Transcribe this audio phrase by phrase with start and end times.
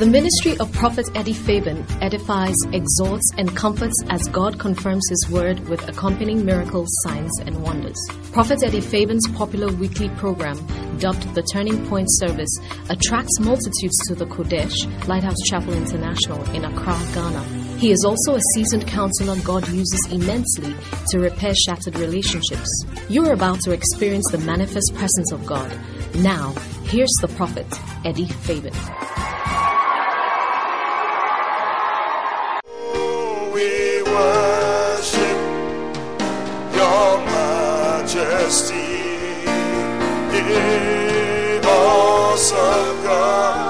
[0.00, 5.58] The ministry of Prophet Eddie Fabian edifies, exhorts, and comforts as God confirms His word
[5.68, 7.98] with accompanying miracles, signs, and wonders.
[8.32, 10.56] Prophet Eddie Fabian's popular weekly program,
[10.98, 12.48] dubbed the Turning Point Service,
[12.88, 14.74] attracts multitudes to the Qodesh,
[15.06, 17.42] Lighthouse Chapel International in Accra, Ghana.
[17.78, 20.74] He is also a seasoned counselor God uses immensely
[21.08, 22.84] to repair shattered relationships.
[23.10, 25.70] You are about to experience the manifest presence of God.
[26.16, 26.52] Now,
[26.84, 27.66] here's the prophet,
[28.04, 28.74] Eddie Fabian.
[34.20, 35.38] Worship
[36.78, 38.88] your majesty.
[41.62, 43.69] Awesome God,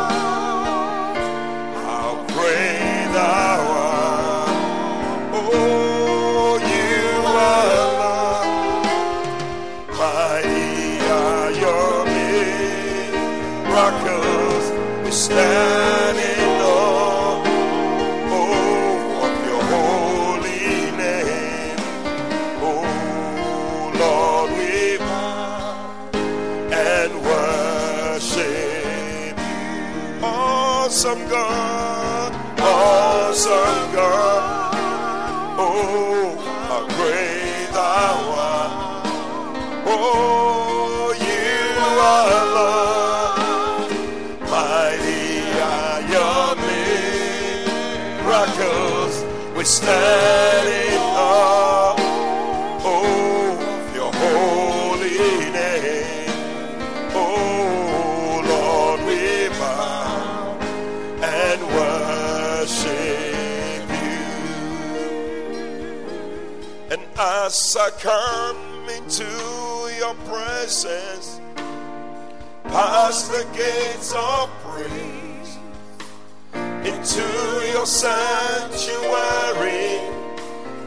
[33.47, 34.75] awesome God.
[35.59, 36.37] Oh,
[36.69, 39.07] how great thou art.
[39.87, 41.59] Oh, you
[42.13, 43.91] are Lord.
[44.51, 45.29] Mighty
[45.73, 46.47] are your
[48.27, 49.15] miracles.
[49.57, 50.80] We stand
[67.51, 69.25] as I come into
[69.99, 71.41] your presence,
[72.63, 75.59] past the gates of praise.
[76.93, 77.27] Into
[77.75, 78.79] your sanctuary.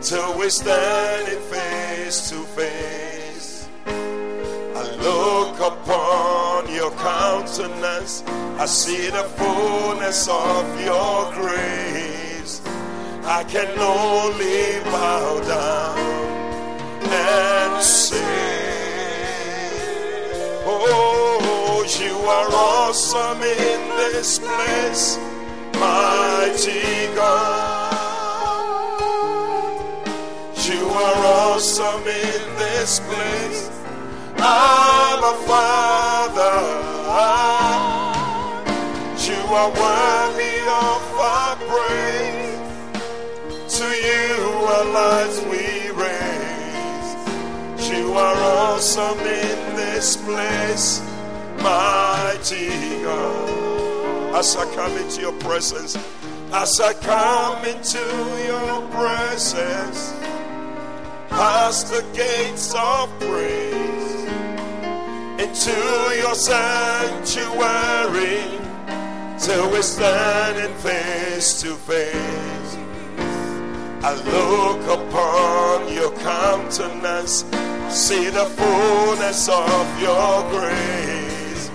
[0.02, 3.68] Till we stand face to face.
[3.86, 8.24] I look upon your countenance,
[8.58, 12.62] I see the fullness of your grace.
[13.26, 16.33] I can only bow down
[17.14, 18.18] and say,
[20.66, 25.18] Oh, you are awesome in this place,
[25.74, 27.94] mighty God.
[30.66, 33.70] You are awesome in this place,
[34.38, 36.58] Abba Father.
[39.28, 40.58] You are worthy
[40.88, 42.58] of our praise.
[43.78, 44.34] To you
[44.74, 45.73] our lives we.
[47.96, 51.00] You are awesome in this place,
[51.58, 52.70] mighty
[53.04, 54.36] God.
[54.36, 55.96] As I come into your presence,
[56.52, 58.00] as I come into
[58.48, 60.14] your presence,
[61.30, 64.26] past the gates of praise,
[65.40, 65.78] into
[66.18, 67.44] your sanctuary,
[69.38, 72.78] till we stand face to face.
[74.06, 77.46] I look upon your countenance,
[77.94, 81.70] see the fullness of your grace.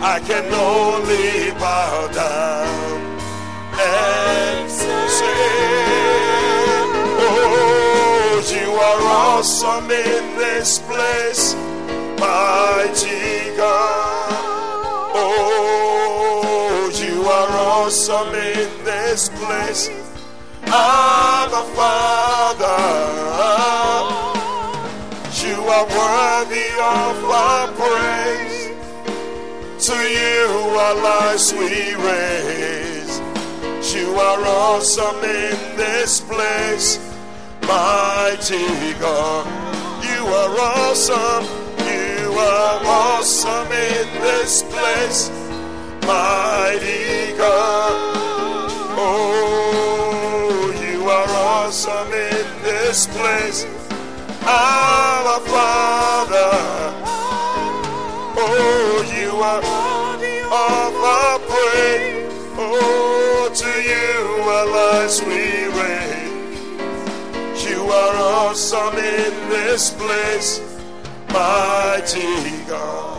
[0.00, 3.18] I can only bow down
[3.74, 5.26] and say,
[7.20, 11.54] Oh, you are awesome in this place,
[12.20, 14.30] mighty God.
[15.14, 19.90] Oh, you are awesome in this place.
[20.66, 23.18] Abba Father,
[25.68, 28.68] are worthy of our praise.
[29.86, 33.20] To you our lives we raise.
[33.94, 36.98] You are awesome in this place,
[37.62, 39.46] mighty God.
[40.04, 41.44] You are awesome.
[41.78, 45.30] You are awesome in this place,
[46.06, 47.92] mighty God.
[49.00, 53.64] Oh, you are awesome in this place,
[54.48, 56.52] our Father.
[58.40, 59.62] Oh, you are
[60.52, 62.32] our praise.
[62.56, 67.70] Oh, to you our lives we raise.
[67.70, 70.60] You are awesome in this place,
[71.28, 73.16] mighty God.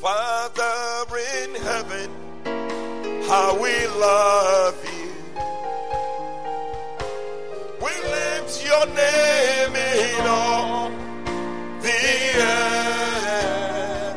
[0.00, 2.10] Father in heaven,
[3.28, 4.99] how we love you.
[7.80, 10.90] We lift your name in all
[11.80, 12.02] the
[12.52, 14.16] earth.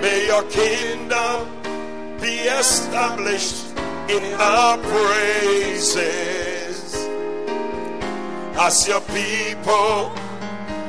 [0.00, 1.48] May your kingdom
[2.20, 3.66] be established
[4.08, 5.98] in our praises.
[8.54, 10.12] As your people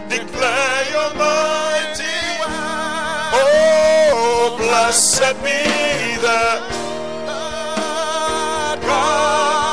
[0.09, 2.13] declare your mighty
[3.36, 5.62] Oh, blessed be
[6.21, 6.44] the
[8.86, 9.73] God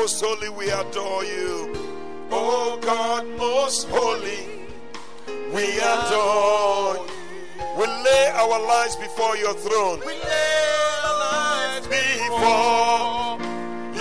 [0.00, 1.74] most holy, we adore you.
[2.30, 4.46] Oh God, most holy,
[5.52, 7.02] we adore you.
[7.76, 9.98] We lay our lives before your throne.
[10.06, 10.64] We lay
[11.04, 13.38] our lives before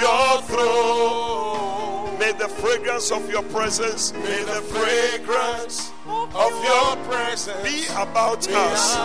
[0.03, 2.19] your throne.
[2.19, 8.97] May the fragrance of your presence, may the fragrance of your presence be about us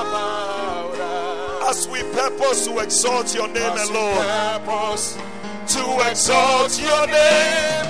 [1.70, 4.62] as we purpose to exalt your name alone.
[5.68, 7.86] To exalt your name.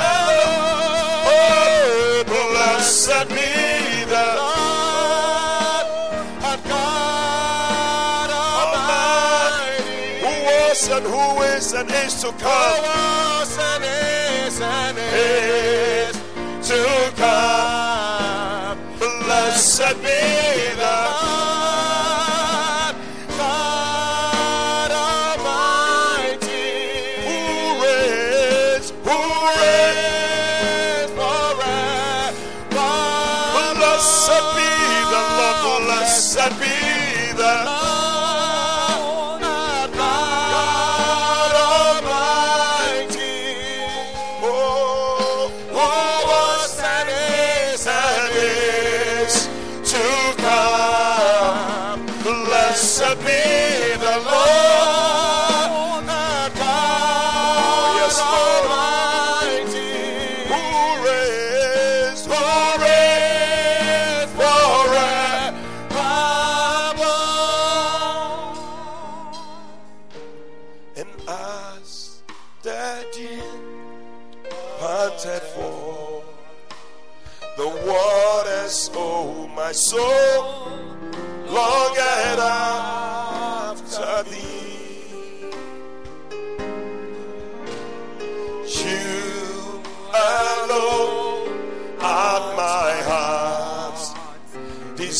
[1.27, 5.87] Oh, blessed be the Lord
[6.45, 9.83] and God Almighty.
[10.21, 12.77] Who was and who is and is to come.
[12.77, 16.15] Who was and is and is
[16.69, 18.12] to come.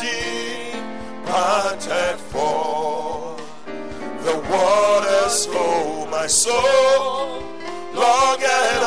[0.00, 0.82] deer
[1.26, 3.36] panted for
[4.22, 7.42] the waters, oh my soul,
[7.94, 8.84] longeth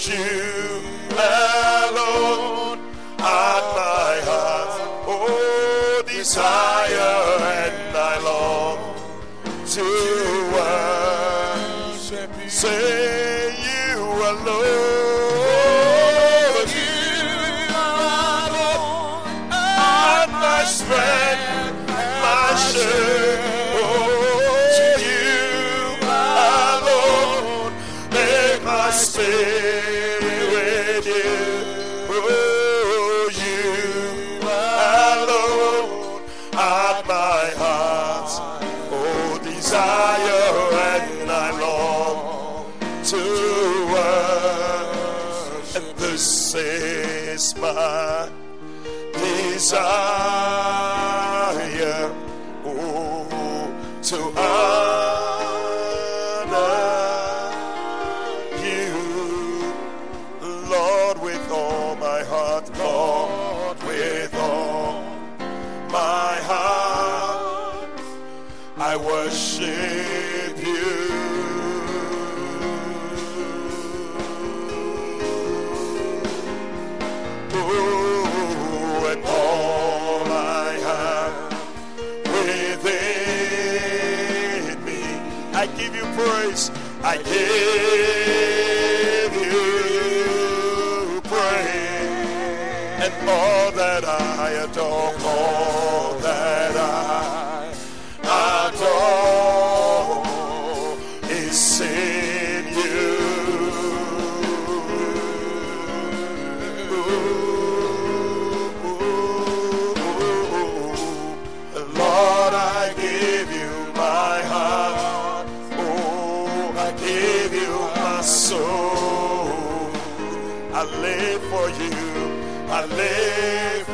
[0.09, 0.32] you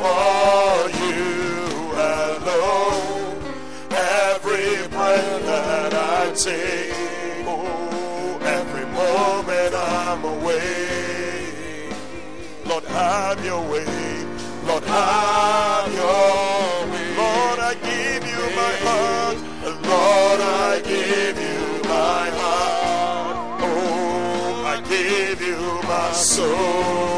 [0.02, 1.22] for you
[2.16, 3.42] alone.
[3.90, 10.00] Every breath that I take, oh, every moment I'm.
[12.70, 13.84] Lord, your way.
[14.64, 17.16] Lord, have your way.
[17.16, 19.36] Lord, I give you my heart.
[19.64, 23.60] Lord, I give you my heart.
[23.62, 27.09] Oh, I give you my soul.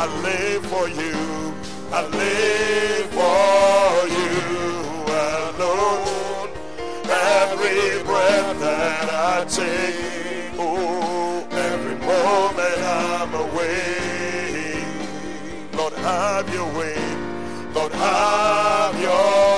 [0.00, 1.54] I live for you.
[1.90, 4.30] I live for you
[5.58, 6.50] alone.
[7.10, 14.84] Every breath that I take, oh, every moment I'm away.
[15.76, 17.02] Lord, have your way.
[17.74, 19.57] Lord, have your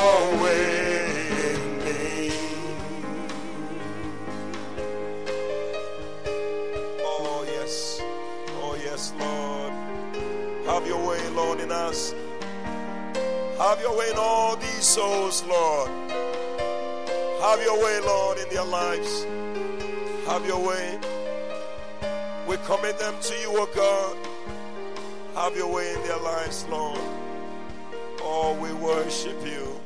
[13.60, 15.90] Have your way in all these souls, Lord.
[17.42, 19.26] Have your way, Lord, in their lives.
[20.26, 20.98] Have your way.
[22.48, 24.16] We commit them to you, O God.
[25.34, 26.98] Have your way in their lives, Lord.
[28.22, 29.78] Oh, we worship you.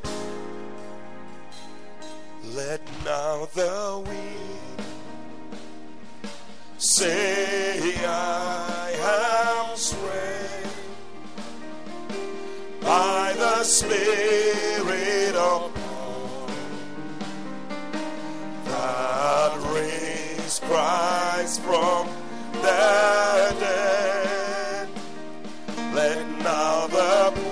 [2.55, 4.87] Let now the weak
[6.79, 9.64] say, I am
[12.85, 16.51] by the Spirit of God
[18.67, 22.09] that raised Christ from
[22.53, 24.89] the dead.
[25.95, 27.44] Let now the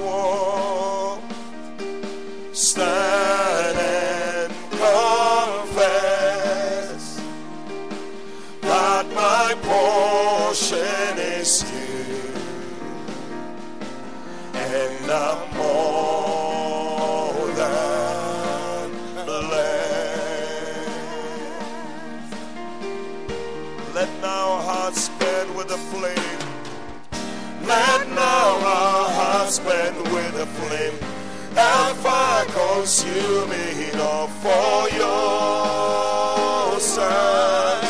[15.13, 18.91] I'm more than
[19.27, 19.93] blessed.
[23.95, 26.41] Let now hearts burn with a flame.
[27.67, 30.99] Let now our hearts burn with a flame.
[31.59, 37.82] And fire consuming all for your sons.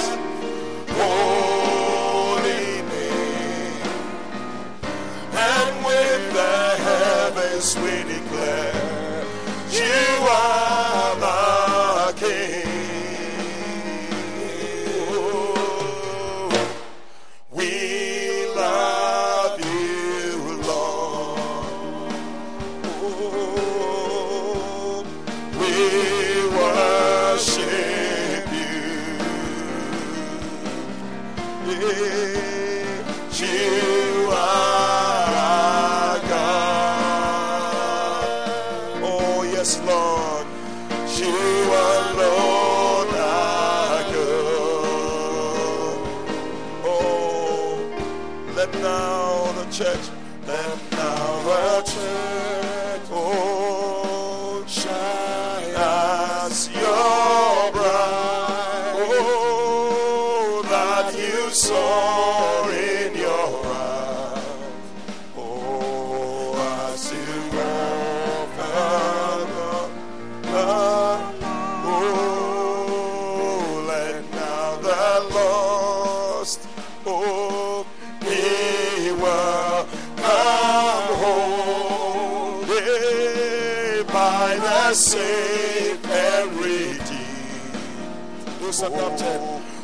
[88.73, 89.41] Those adopted,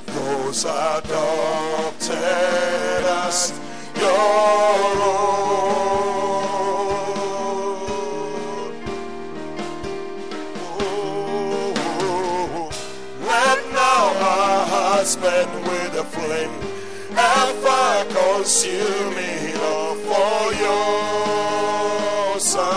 [0.06, 2.16] those adopted
[3.04, 3.52] as
[4.00, 5.28] your own.
[13.20, 16.56] Let now our hearts burn with a flame.
[17.10, 22.67] And fire consuming love for your Son's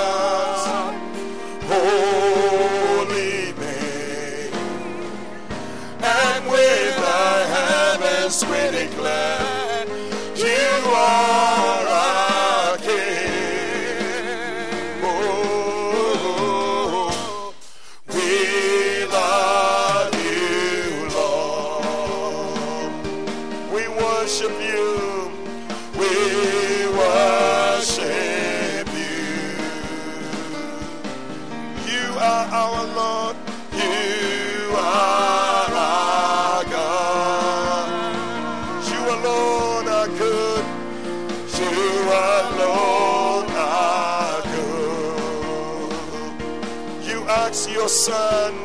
[47.92, 48.61] ask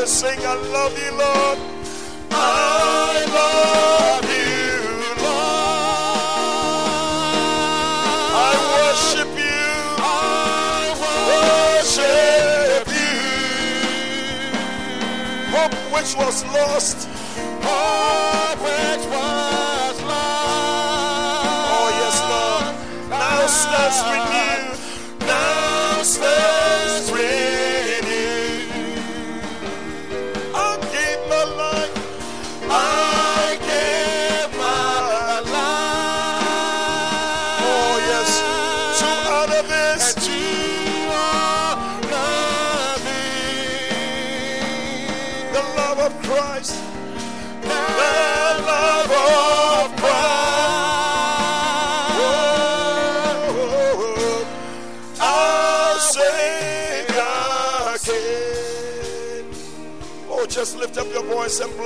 [0.00, 1.58] And sing, I love you, Lord.
[2.30, 4.80] I love you,
[5.20, 5.50] Lord.
[8.32, 9.68] I worship you.
[10.00, 10.96] I
[11.84, 13.20] worship you.
[15.52, 17.09] Hope which was lost.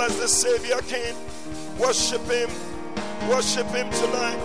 [0.07, 1.17] Bless the Savior King.
[1.79, 2.51] Worship Him.
[3.29, 4.39] Worship Him tonight.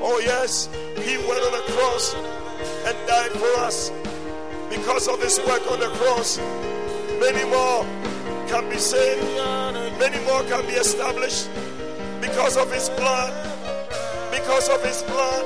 [0.00, 0.68] Oh, yes,
[1.02, 3.90] He went on the cross and died for us.
[4.70, 6.38] Because of His work on the cross,
[7.18, 7.82] many more
[8.46, 9.24] can be saved,
[9.98, 11.48] many more can be established.
[12.20, 13.32] Because of His blood,
[14.30, 15.44] because of His blood,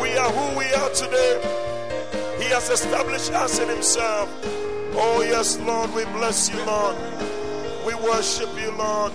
[0.00, 1.40] we are who we are today.
[2.38, 4.28] He has established us in Himself.
[4.94, 6.96] Oh, yes, Lord, we bless you, Lord.
[8.06, 9.12] Worship you, Lord.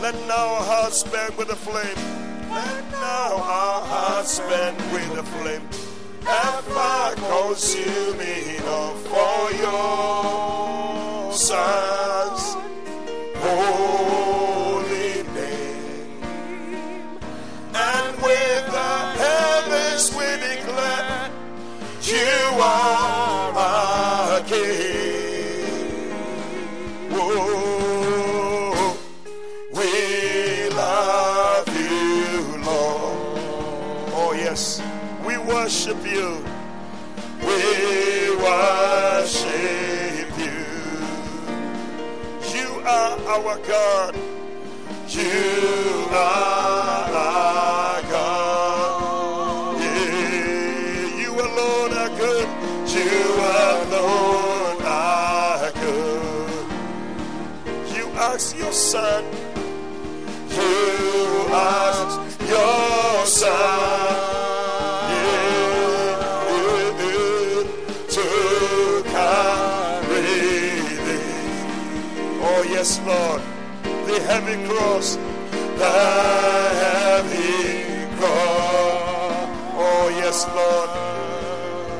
[0.00, 1.96] Let now our hearts burn with a flame.
[2.50, 5.68] Let now our hearts burn with a flame.
[6.24, 11.91] Ever consuming love for your Son's
[43.52, 44.14] our God.
[45.08, 49.80] You are our God.
[49.80, 52.48] Yeah, you alone are good.
[52.96, 53.12] You
[53.68, 56.66] alone are good.
[57.94, 59.24] You ask your son.
[60.48, 63.91] You ask your son.
[72.82, 73.40] Yes, Lord.
[74.08, 75.14] The heavy cross.
[75.14, 75.90] The
[76.82, 77.84] heavy
[78.16, 79.46] cross.
[79.78, 80.90] Oh, yes, Lord.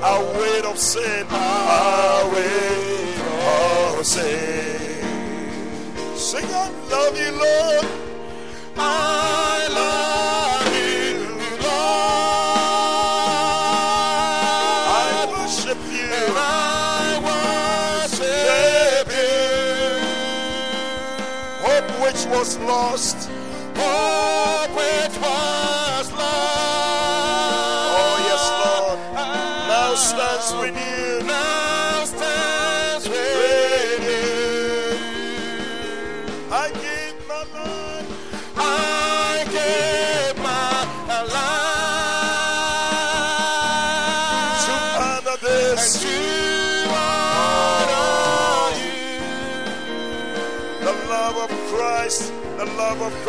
[0.02, 1.24] Our weight of sin.
[1.30, 5.06] Our weight of sin.
[6.16, 8.01] Sing, I love you, Lord.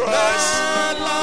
[0.05, 1.22] Bad life.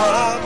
[0.00, 0.39] tomorrow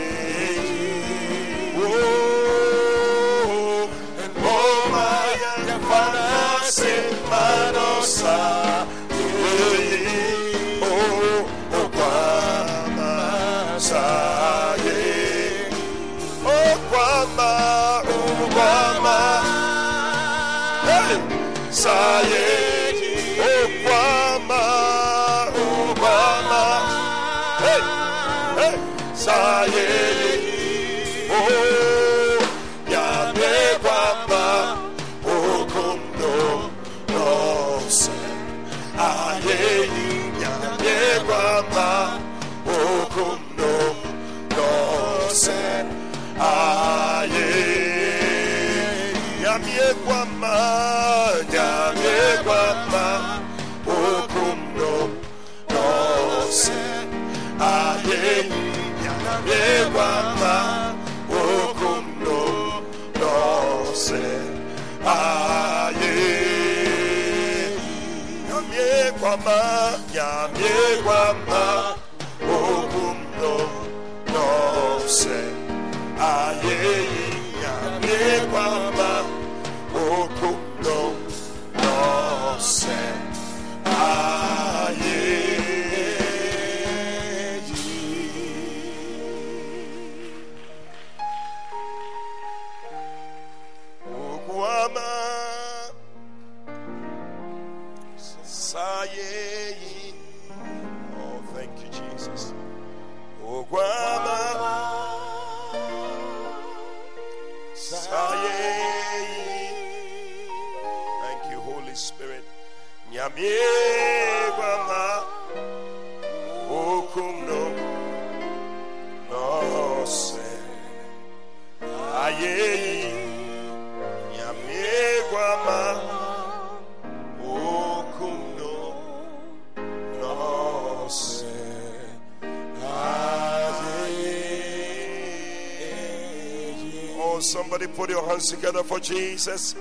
[137.38, 139.76] Oh, somebody put your hands together for Jesus.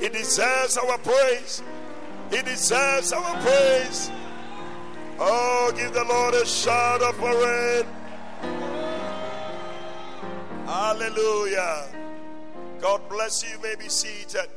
[0.00, 1.62] He deserves our praise.
[2.30, 4.10] He deserves our praise.
[5.18, 7.86] Oh, give the Lord a shout of praise!
[10.66, 11.88] Hallelujah.
[12.82, 13.56] God bless you.
[13.56, 14.50] you may be seated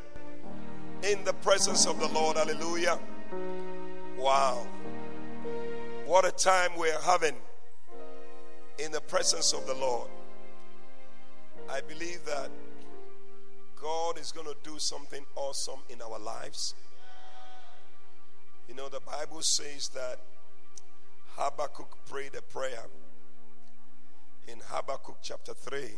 [1.02, 2.36] in the presence of the Lord.
[2.36, 3.00] Hallelujah.
[4.18, 4.68] Wow.
[6.06, 7.36] What a time we're having
[8.80, 10.10] in the presence of the Lord.
[11.74, 12.52] I believe that
[13.82, 16.76] God is going to do something awesome in our lives.
[18.70, 20.20] You know, the Bible says that
[21.36, 22.84] Habakkuk prayed a prayer
[24.48, 25.94] in Habakkuk chapter 3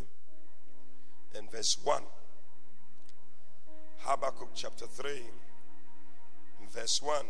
[1.36, 2.04] and verse 1.
[3.98, 5.12] Habakkuk chapter 3
[6.62, 7.18] and verse 1.
[7.18, 7.26] If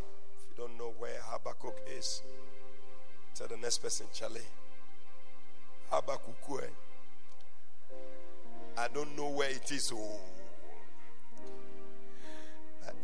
[0.51, 2.21] you don't know where Habakkuk is,
[3.33, 4.41] tell the next person, Charlie.
[5.89, 6.35] Habakkuk.
[8.77, 9.91] I don't know where it is.
[9.93, 10.19] Oh.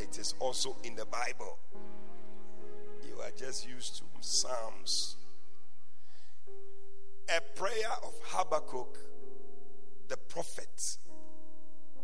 [0.02, 1.58] It is also in the Bible.
[3.06, 5.16] You are just used to Psalms.
[7.28, 8.98] A prayer of Habakkuk,
[10.08, 10.98] the prophet,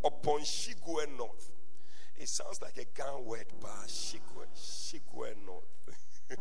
[0.04, 1.50] upon Shigionoth.
[2.16, 5.90] It sounds like a gun word, but Shigwe, Shigwe North.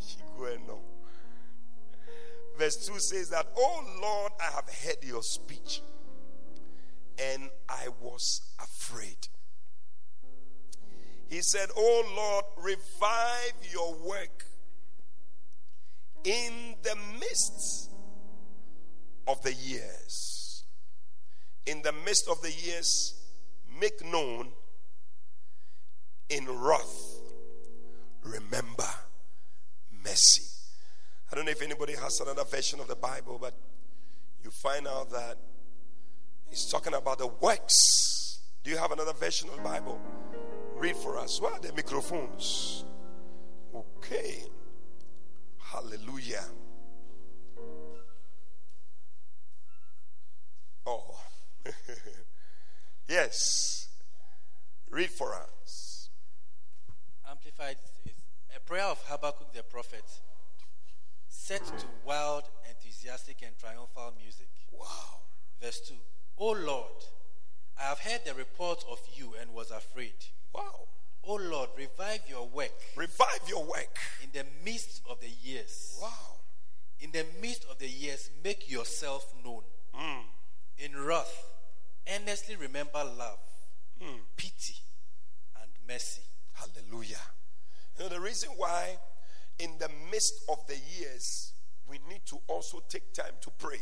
[0.00, 1.01] Shigionoth.
[2.58, 5.82] Verse 2 says that, Oh Lord, I have heard your speech,
[7.18, 9.28] and I was afraid.
[11.28, 14.44] He said, Oh Lord, revive your work
[16.24, 17.90] in the midst
[19.26, 20.64] of the years.
[21.64, 23.14] In the midst of the years,
[23.80, 24.48] make known
[26.28, 27.20] in wrath,
[28.24, 28.88] remember
[30.04, 30.51] mercy.
[31.32, 33.54] I don't know if anybody has another version of the Bible, but
[34.44, 35.38] you find out that
[36.50, 38.40] he's talking about the works.
[38.62, 39.98] Do you have another version of the Bible?
[40.76, 41.40] Read for us.
[41.40, 42.84] Where are the microphones?
[43.74, 44.42] Okay.
[45.58, 46.44] Hallelujah.
[50.86, 51.16] Oh.
[53.08, 53.88] yes.
[54.90, 56.10] Read for us.
[57.26, 58.12] Amplified says,
[58.54, 60.04] A prayer of Habakkuk the prophet,
[61.52, 64.48] set to wild, enthusiastic, and triumphal music.
[64.72, 65.20] Wow.
[65.60, 65.94] Verse two.
[65.94, 66.00] 2
[66.38, 67.04] O Lord,
[67.78, 70.14] I have heard the report of you and was afraid.
[70.54, 70.88] Wow.
[71.24, 73.96] O Lord, revive your work Revive your work.
[74.22, 75.98] in the midst of the years.
[76.00, 76.08] Wow.
[77.00, 79.62] In the midst of the years, make yourself known.
[79.94, 80.22] Mm.
[80.78, 81.44] In wrath,
[82.08, 83.38] earnestly remember love,
[84.02, 84.20] mm.
[84.36, 84.76] pity,
[85.60, 86.22] and mercy.
[86.54, 87.20] Hallelujah.
[87.98, 88.96] You know, the reason why,
[89.62, 91.52] in the midst of the years,
[91.88, 93.78] we need to also take time to pray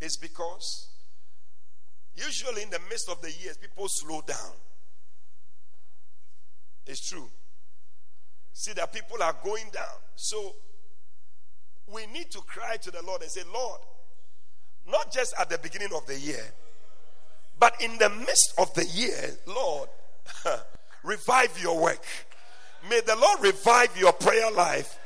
[0.00, 0.88] is because
[2.14, 4.52] usually in the midst of the years, people slow down.
[6.86, 7.28] It's true.
[8.52, 9.84] See that people are going down.
[10.16, 10.54] So
[11.86, 13.80] we need to cry to the Lord and say, Lord,
[14.86, 16.44] not just at the beginning of the year,
[17.58, 19.88] but in the midst of the year, Lord,
[21.02, 22.02] revive your work.
[22.88, 24.98] May the Lord revive your prayer life.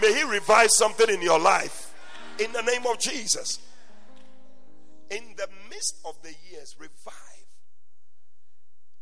[0.00, 1.94] May He revive something in your life.
[2.38, 3.58] In the name of Jesus.
[5.10, 7.14] In the midst of the years, revive.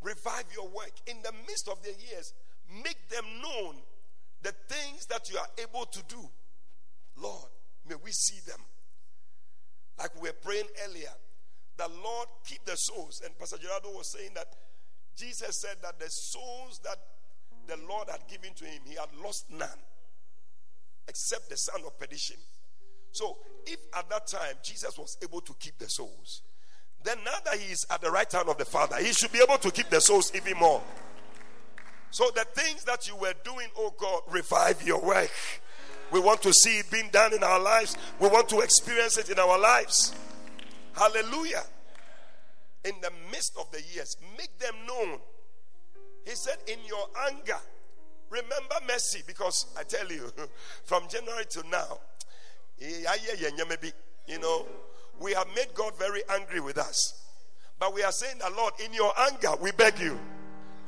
[0.03, 0.92] Revive your work.
[1.07, 2.33] In the midst of the years,
[2.83, 3.77] make them known
[4.42, 6.29] the things that you are able to do.
[7.16, 7.48] Lord,
[7.88, 8.61] may we see them.
[9.98, 11.12] Like we were praying earlier,
[11.77, 13.22] the Lord keep the souls.
[13.24, 14.48] And Pastor Gerardo was saying that
[15.16, 16.98] Jesus said that the souls that
[17.66, 19.68] the Lord had given to him, he had lost none
[21.09, 22.37] except the son of perdition.
[23.12, 26.42] So, if at that time Jesus was able to keep the souls,
[27.05, 29.38] then now that he is at the right hand of the Father, he should be
[29.38, 30.83] able to keep the souls even more.
[32.11, 35.31] So, the things that you were doing, oh God, revive your work.
[36.11, 39.31] We want to see it being done in our lives, we want to experience it
[39.31, 40.14] in our lives.
[40.94, 41.64] Hallelujah.
[42.85, 45.18] In the midst of the years, make them known.
[46.24, 47.58] He said, In your anger,
[48.30, 49.22] remember mercy.
[49.26, 50.30] Because I tell you,
[50.84, 51.98] from January to now,
[52.78, 54.66] you know,
[55.20, 57.20] we have made God very angry with us.
[57.78, 60.18] But we are saying that, Lord, in your anger, we beg you,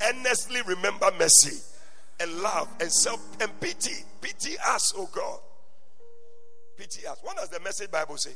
[0.03, 1.61] earnestly remember mercy
[2.21, 4.05] and love and self and pity.
[4.21, 5.41] Pity us, oh God.
[6.77, 7.19] Pity us.
[7.23, 8.33] What does the message Bible say?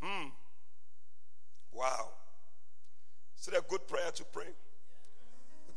[0.00, 0.28] Hmm.
[1.72, 2.10] Wow.
[3.38, 4.48] Is it a good prayer to pray?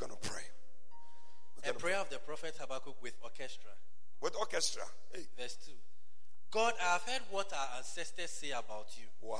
[0.01, 0.41] Going to pray.
[1.63, 3.69] We're A prayer of the prophet Habakkuk with orchestra.
[4.19, 4.81] With orchestra.
[5.13, 5.21] Hey.
[5.39, 5.71] Verse 2
[6.49, 9.37] God, I have heard what our ancestors say about you, Wow.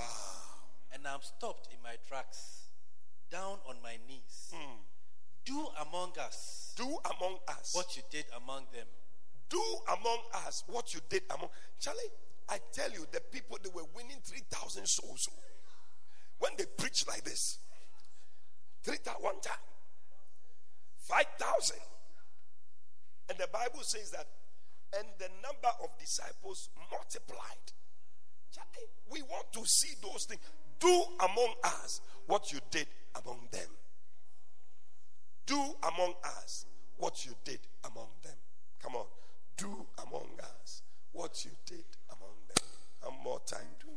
[0.93, 2.59] and I'm stopped in my tracks.
[3.31, 4.51] down on my knees.
[4.53, 4.75] Hmm.
[5.45, 7.71] Do among us Do among us.
[7.73, 8.85] what you did among them.
[9.49, 11.49] Do among us what you did among.
[11.79, 12.11] Charlie,
[12.49, 15.27] I tell you, the people they were winning 3,000 souls.
[16.37, 17.57] When they preach like this,
[18.83, 19.57] 3,000 one time,
[21.01, 21.77] 5,000.
[23.29, 24.27] And the Bible says that,
[24.97, 27.71] and the number of disciples multiplied.
[29.09, 30.41] We want to see those things.
[30.79, 33.67] Do among us what you did among them.
[35.45, 36.65] Do among us
[36.97, 38.35] what you did among them.
[38.81, 39.05] Come on.
[39.57, 40.29] Do among
[40.61, 42.65] us what you did among them.
[43.01, 43.67] One more time.
[43.79, 43.87] Do.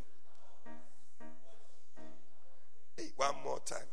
[2.97, 3.87] Hey, one more time.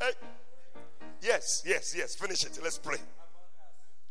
[0.00, 0.10] Hey.
[1.20, 2.14] Yes, yes, yes.
[2.14, 2.58] Finish it.
[2.62, 2.98] Let's pray.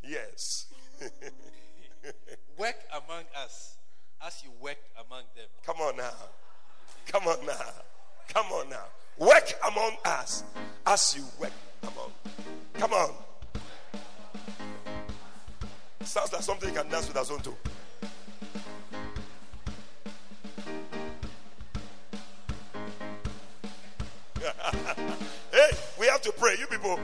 [0.04, 0.67] Yes.
[2.58, 3.78] Work among us
[4.26, 5.45] as you worked among them.
[5.65, 6.12] Come on now.
[7.08, 7.54] Come on now.
[8.30, 8.86] Come on now.
[9.17, 10.43] Work among us
[10.86, 11.52] as you work
[11.84, 12.12] among.
[12.73, 13.13] Come on.
[16.04, 17.56] Sounds like something you can dance with us on too.
[26.27, 26.55] To pray.
[26.59, 26.99] You people.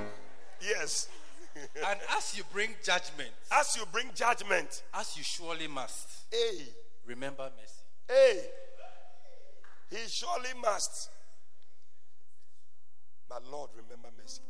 [0.61, 1.07] Yes.
[1.87, 6.65] And as you bring judgment, As you bring judgment, as you surely must, hey,
[7.05, 7.83] remember mercy.
[8.07, 8.39] Hey,
[9.91, 11.11] he surely must.
[13.29, 14.41] My Lord, remember mercy.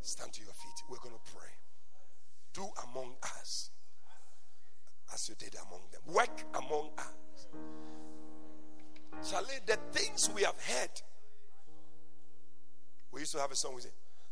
[0.00, 0.82] Stand to your feet.
[0.88, 1.52] We're going to pray.
[2.54, 3.68] Do among us
[5.12, 6.00] as you did among them.
[6.06, 7.46] Work among us.
[9.30, 11.02] Charlie, the things we have heard.
[13.12, 13.88] We used to have a song we say,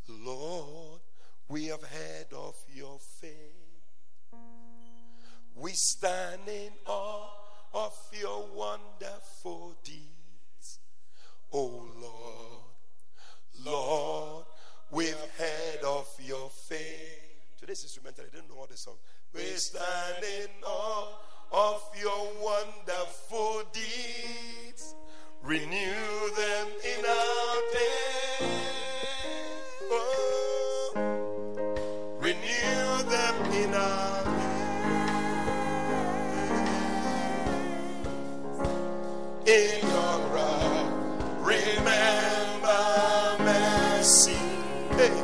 [0.08, 1.00] Lord,
[1.48, 3.32] we have heard of your faith.
[5.54, 7.28] We stand in awe
[7.72, 10.78] of your wonderful deeds.
[11.52, 12.62] Oh Lord,
[13.64, 14.44] Lord,
[14.90, 17.58] we've heard of your faith.
[17.58, 18.96] Today's instrumental, I didn't know all the song.
[19.34, 21.18] We stand in awe
[21.52, 24.94] of your wonderful deeds.
[25.46, 28.46] Renew them in our day.
[29.92, 30.90] Oh,
[32.18, 34.56] renew them in our day.
[39.46, 40.90] in your wrath.
[41.38, 42.84] Remember
[43.38, 44.34] mercy
[44.98, 45.14] hey,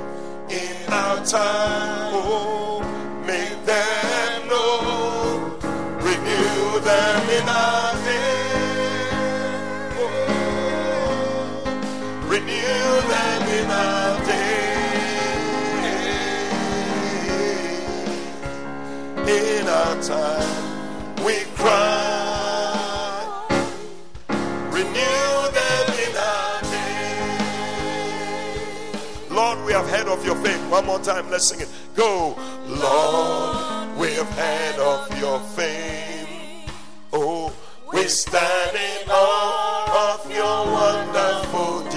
[0.48, 2.14] in our time.
[2.14, 2.80] Oh,
[3.26, 5.58] make them know.
[5.98, 7.91] Renew them in our
[19.32, 22.68] In our time, we cry.
[24.68, 27.38] Renew them in our day.
[29.30, 30.60] Lord, we have heard of your faith.
[30.70, 31.68] One more time, let's sing it.
[31.94, 36.68] Go, Lord, we have heard of your fame.
[37.10, 37.54] Oh,
[37.90, 41.91] we stand in awe of your wonderful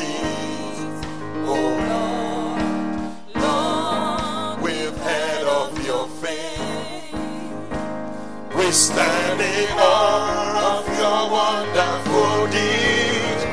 [8.76, 13.44] stand in awe of your wonderful deeds.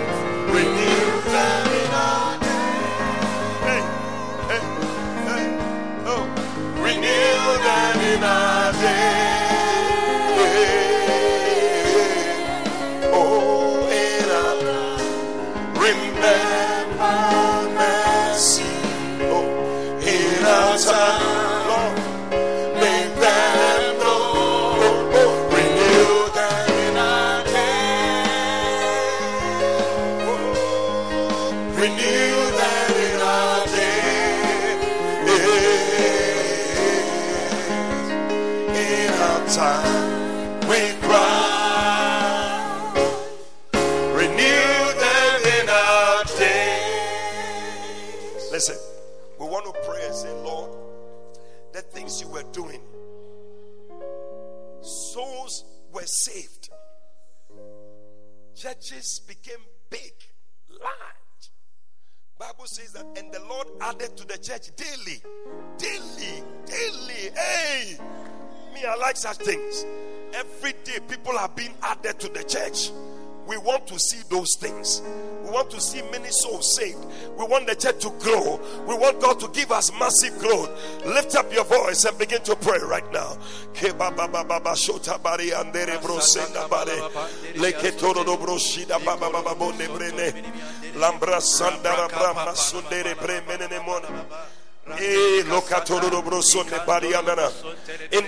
[0.50, 2.82] Renew them in our day.
[3.68, 3.82] Hey,
[4.50, 4.62] hey,
[5.28, 5.46] hey,
[6.10, 6.24] oh.
[6.82, 9.21] Renew them in our day.
[49.82, 50.70] We want pray and say, Lord,
[51.72, 52.80] the things you were doing,
[54.80, 56.70] souls were saved,
[58.54, 59.58] churches became
[59.90, 60.12] big,
[60.70, 61.50] large.
[62.38, 65.22] Bible says that, and the Lord added to the church daily,
[65.78, 67.30] daily, daily.
[67.36, 67.98] Hey,
[68.74, 69.84] me, I like such things.
[70.34, 72.90] Every day, people are being added to the church.
[73.46, 75.02] We want to see those things.
[75.44, 77.04] We want to see many souls saved.
[77.36, 78.60] We want the church to grow.
[78.86, 80.70] We want God to give us massive growth.
[81.04, 83.36] Lift up your voice and begin to pray right now.
[90.94, 93.16] Lambra sandara brahma sundere
[93.84, 94.26] mona.
[94.84, 94.98] In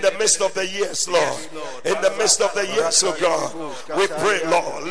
[0.01, 1.49] the midst of the years, Lord.
[1.83, 3.53] In the midst of the years, oh God.
[3.97, 4.85] We pray, Lord.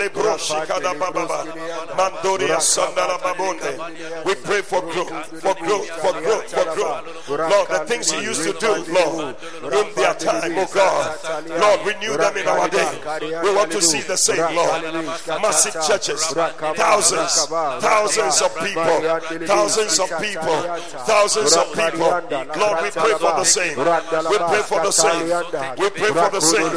[4.27, 7.29] We pray for growth, for growth, for growth, for growth.
[7.29, 11.17] Lord, the things you used to do, Lord, in their time, oh God.
[11.49, 13.01] Lord, renew them in our day.
[13.43, 14.83] We want to see the same, Lord.
[15.41, 16.27] Massive churches,
[16.77, 19.01] thousands, thousands of people,
[19.47, 20.63] thousands of people,
[21.07, 22.11] thousands of people.
[22.57, 23.77] Lord, we pray for the same.
[23.79, 25.29] We pray for the same.
[25.79, 26.71] We pray for the same.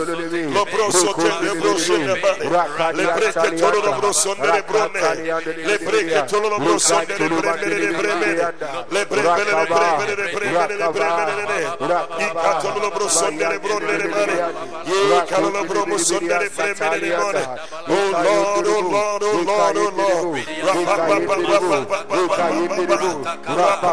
[0.53, 1.13] Lobroso.
[2.93, 4.61] Lebreke tolo lobroso brone.
[5.65, 6.95] Lebreke tolo lobroso.
[12.17, 13.25] Ika tolo lobroso
[13.61, 14.35] brone.
[14.85, 16.15] Ye kalo lobroso.
[17.89, 20.37] Oh Lord, oh Lord, oh Lord, oh Lord.
[23.47, 23.91] Rapa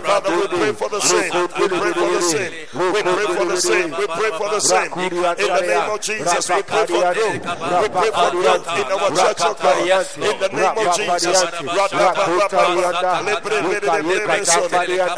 [0.00, 1.30] Father, we pray for the same.
[1.32, 2.52] We pray for the same.
[2.74, 3.90] We pray for the same.
[3.90, 4.92] We pray for the same.
[4.92, 7.40] In the name of Jesus, we pray for growth.
[7.80, 9.78] We pray for growth in our church of God.
[10.16, 11.44] In the name of Jesus.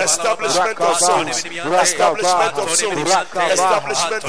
[0.03, 1.45] Establishment of souls.
[1.83, 3.11] Establishment of souls.
[3.53, 4.25] Establishment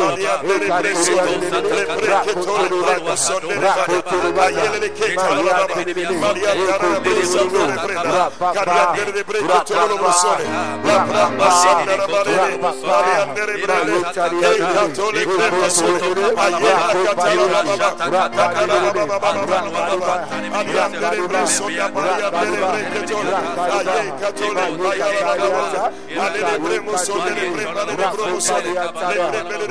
[0.00, 0.19] of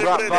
[0.10, 0.39] Hallelujah.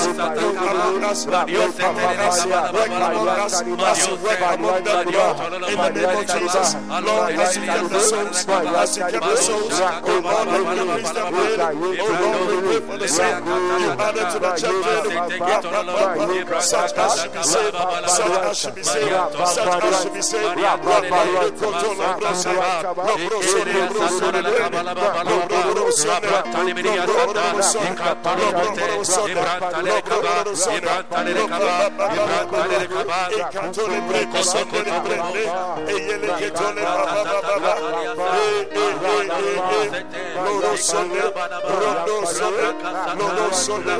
[0.00, 5.90] us, work among us, work among us, as you work among them, Lord, in the
[5.90, 10.20] name of Jesus, Lord, as you kept the souls, as you kept the souls, oh
[10.24, 14.38] Lord, we increase them daily, oh Lord, we pray for the same, you added to
[14.38, 14.80] the church
[16.62, 17.74] such as should be saved,
[18.08, 20.40] such as should be saved, such as should be saved,
[27.22, 27.32] Oh
[29.76, 30.34] Lord, rekaba
[30.76, 31.74] ibrantale rekaba
[32.16, 35.44] ibrantale rekaba ikatole breko sokole brele
[35.92, 37.72] eyele ketole baba baba
[38.36, 40.04] e e e e e
[40.44, 41.22] loro sole
[41.80, 42.66] rondo sole
[43.18, 43.94] loro sole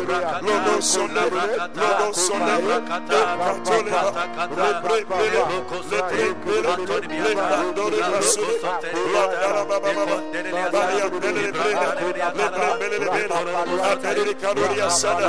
[0.47, 1.25] loro sole
[1.81, 3.93] loro sole ikatole
[4.59, 5.43] rebre bele
[5.91, 6.73] le bele
[7.25, 10.05] le bandore rasule baba baba baba
[10.73, 12.29] baba ya bele bele le bele
[12.79, 13.41] bele le bele
[13.91, 15.29] atele kadoria sada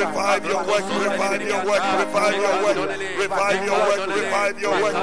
[0.00, 2.76] revive your work, revive your work,
[3.18, 4.94] revive your work, revive your work,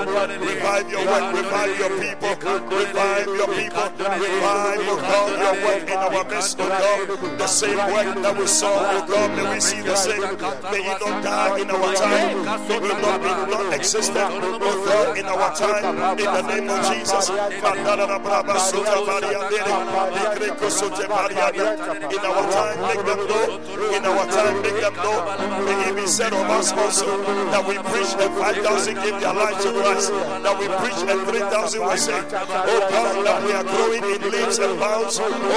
[0.41, 2.35] revive your work, revive your people,
[2.77, 3.87] revive your people,
[4.19, 7.37] revive your God, your work, in our midst, oh God.
[7.37, 10.21] The same work that we saw, oh God, may we see the same.
[10.71, 12.37] May it not die in our time.
[12.71, 16.17] It not be not existent, oh God, in our time.
[16.17, 17.29] In the name of Jesus.
[22.07, 23.59] In our time, make them know.
[23.95, 25.17] In our time, make them know.
[25.65, 27.07] May it be said of us also
[27.51, 30.11] that we preach and 5,000 give their life to Christ.
[30.11, 32.33] That we preach and 3,000 were saved.
[32.33, 35.19] Oh God, that we are growing in leaps and bounds.
[35.21, 35.56] Oh,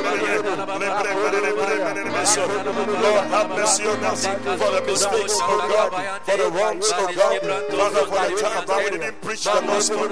[2.01, 5.91] Lord, have mercy on us for the mistakes, oh God,
[6.23, 7.41] for the wrongs, oh God,
[7.71, 10.07] Father, for the time that we didn't preach the gospel.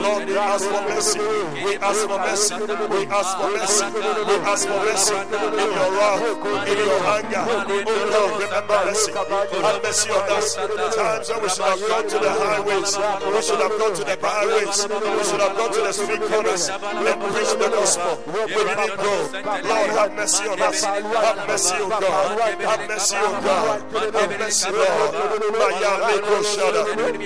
[0.00, 1.20] Lord, we ask for mercy.
[1.64, 2.54] We ask for mercy.
[2.54, 3.86] We ask for mercy.
[3.94, 6.22] We ask for mercy in your wrath,
[6.68, 7.44] in your anger.
[7.44, 9.12] Oh Lord, remember mercy.
[9.12, 10.54] Have mercy on us.
[10.54, 12.96] Times that we should have gone to the highways,
[13.34, 16.68] we should have gone to the byways, we should have gone to the street corners
[16.68, 18.22] and preached the gospel.
[18.26, 19.33] We didn't go.
[19.34, 20.84] Lord, have mercy on us.
[20.84, 22.38] Have mercy, O God.
[22.38, 23.82] Have mercy, O God.
[24.14, 25.10] Have mercy, Lord.
[25.58, 26.82] Maya leko shada.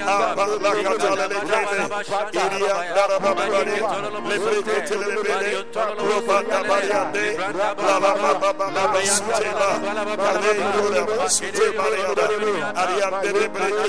[0.08, 1.84] Aba la katala le kene.
[2.32, 3.76] Iria dara baba bari.
[4.28, 5.50] Le breke tele le bene.
[6.08, 7.26] Roba da bariande.
[7.36, 9.70] La la la la la la la sute la.
[10.24, 12.24] Kale yura sute barianda.
[12.74, 13.88] Ariande le breke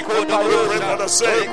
[0.00, 1.48] We pray for the sake.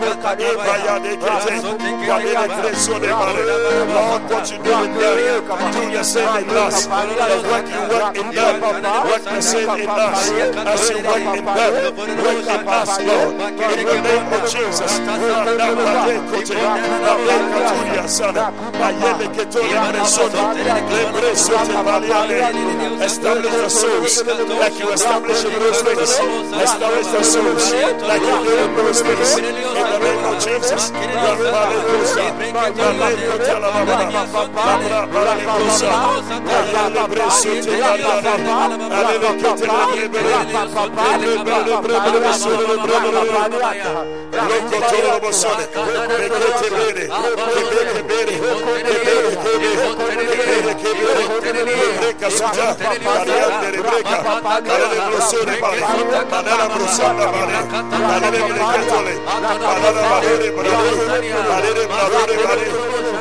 [3.98, 5.18] Lord, what you do in them,
[5.74, 6.88] do the same in us.
[6.88, 6.93] The
[7.43, 8.62] work you work in them,
[9.04, 10.32] work the same in us.
[10.32, 11.84] As you work in them,
[12.24, 13.36] work in us, Lord.
[13.76, 14.93] In the name of Jesus.
[23.08, 24.24] Establish the souls.
[24.60, 26.20] Like you established in those days.
[26.62, 27.74] Establish the souls.
[28.08, 28.78] Like you Thank you.
[30.40, 30.92] Jesus,
[58.28, 63.07] Padre, Padre, Padre, Padre, Padre, Padre, Padre, Padre, Padre, Padre, Padre,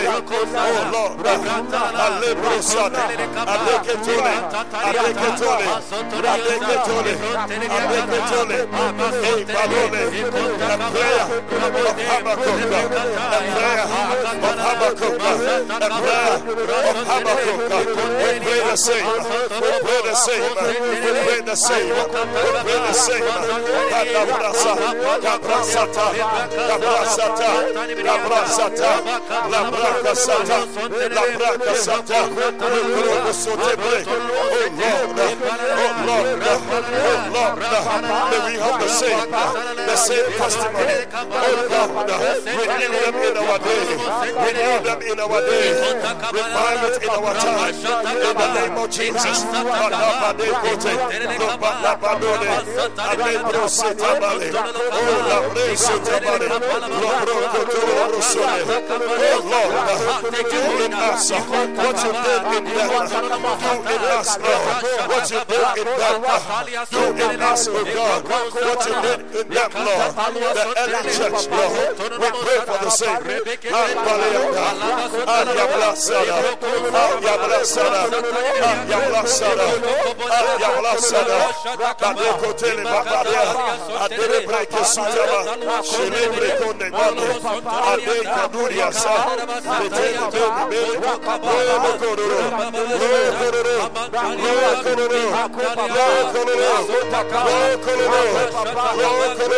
[0.00, 1.18] Oh Lord,
[2.04, 3.02] Alebrosana,
[3.48, 4.34] Aleketole,
[4.88, 5.66] Aleketole,
[6.28, 7.12] Aleketole,
[7.68, 8.56] Aleketole,
[9.24, 12.80] Hey Balone, the prayer of Habakkuk, the
[13.54, 13.96] prayer of
[14.64, 16.34] Habakkuk, the prayer
[16.88, 17.60] of Habakkuk.
[18.18, 22.02] We pray the same, we pray the same, we pray the same, we
[22.64, 23.26] pray the same.
[23.88, 24.72] Kadabrasa,
[25.24, 26.06] Kabrasata,
[26.68, 26.97] Kabrasata
[28.08, 28.92] cabrasata,
[29.48, 30.58] la bracasata,
[31.08, 33.98] la bracasata, le crono sotebre.
[33.98, 34.14] Oh
[35.48, 36.26] Lord, oh Lord,
[37.04, 37.56] oh Lord,
[38.30, 41.06] may we have the same, the same testimony.
[41.14, 42.10] Oh Lord,
[42.46, 43.84] renew them in our day,
[44.44, 45.68] renew them in our day,
[46.32, 47.74] revive it in our time.
[48.08, 49.38] In the name of Jesus.
[56.40, 57.82] Oh Lord, us, Lord, you
[58.14, 58.62] oh
[59.48, 59.72] Lord.
[69.84, 70.08] Lord.
[75.38, 76.28] Ayablasada,
[86.68, 87.24] Conde Mane,
[87.88, 89.14] Ade Kaduria Sa,
[89.80, 91.00] Betele Bebe Bebe,
[91.64, 93.76] Lobo Kororo, Lobo Kororo,
[94.36, 96.68] Lobo Kororo, Lobo Kororo,
[97.48, 98.12] Lobo Kororo,
[98.58, 99.56] Lobo Kororo,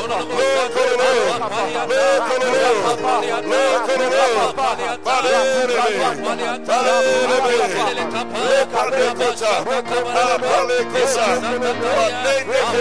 [0.00, 2.58] Lobo Kororo, Lobo Kororo,
[3.30, 4.24] Lobo Kororo,
[5.04, 5.78] Balere,
[6.66, 7.36] Balere,
[8.50, 9.52] Lekadekota,
[10.20, 11.26] Apalekosa,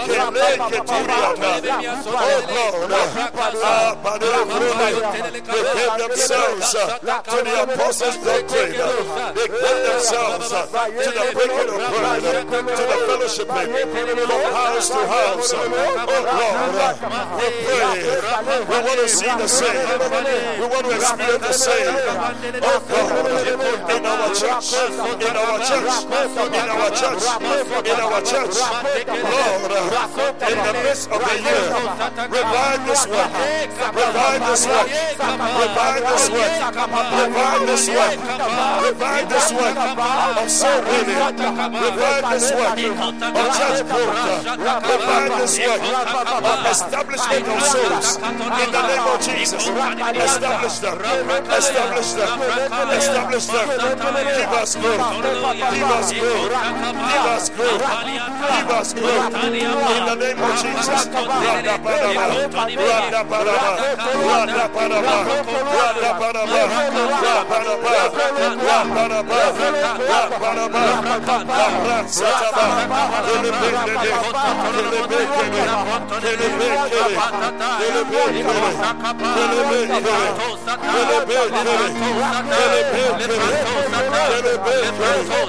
[0.06, 1.52] Kele Keturiata.
[2.12, 2.92] Oh Lord,
[3.60, 4.90] Apane Brune,
[5.32, 8.74] they gave themselves to the apostles' doctrine.
[9.36, 10.62] They gave themselves to
[11.10, 13.70] the breaking of bread, to the fellowshipping
[14.28, 15.50] from house to house.
[15.54, 16.98] Oh Lord,
[17.40, 18.00] we pray.
[18.70, 19.88] We want to see the same.
[20.60, 21.96] We want to experience the same.
[22.64, 23.10] Oh God,
[23.90, 27.24] in our church, in our church, in our church,
[27.86, 28.58] in our church.
[29.30, 29.62] Lord,
[30.50, 31.70] in the midst of the year,
[32.30, 33.32] revive this work,
[33.94, 34.88] revive this work,
[35.62, 36.54] revive this work,
[37.22, 38.18] revive this work,
[38.82, 41.22] revive this work of soul winning,
[41.78, 44.18] revive this work of church growth,
[44.90, 45.82] revive this work
[46.50, 49.68] of establishment of souls in the name of Jesus.
[49.70, 50.98] Establish them,
[51.52, 52.42] establish them,
[52.90, 53.68] establish them.
[54.40, 56.48] Give us growth, Give us growth.
[56.48, 57.84] Give us growth.
[57.84, 59.34] Give us growth.
[59.44, 61.04] In the name of Jesus.
[61.12, 62.24] Rada Panama.
[62.80, 63.60] Rada Panama.
[63.60, 63.82] Rada
[64.70, 65.20] Panama.
[65.90, 66.54] Rada Panama.
[67.20, 67.90] Rada Panama.
[67.90, 68.24] Rada
[69.10, 69.40] Panama.
[70.00, 70.80] Rada Panama.
[71.50, 72.88] Rada Satama.
[73.28, 74.12] Delebekele.
[74.80, 75.62] Delebekele.
[76.24, 77.14] Delebekele.
[77.80, 78.72] Delebekele.
[79.60, 80.16] Delebekele.
[81.20, 81.76] Delebekele.
[84.30, 85.49] Delebekele.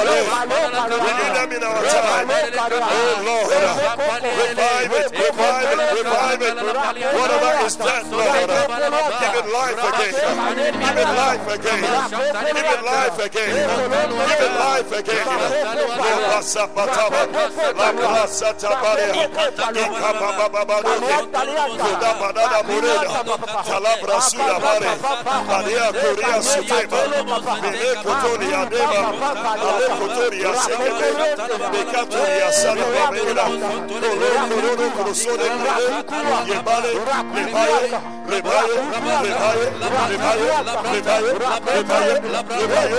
[0.00, 2.28] Renew them in our time.
[2.30, 3.50] Oh Lord,
[4.70, 7.14] revive it, revive it, revive it.
[7.14, 8.48] Whatever is dead, Lord,
[9.20, 10.14] give it life again.
[10.80, 11.80] Give it life again.
[11.80, 13.50] Give it life again.
[13.50, 15.26] Give it life again
[34.60, 36.90] kolo kolo korosone kule, yebale,
[37.34, 37.80] lebaye,
[38.30, 41.34] lebaye, lebaye, lebaye, lebaye,
[41.70, 42.14] lebaye,
[42.50, 42.96] lebaye, lebaye,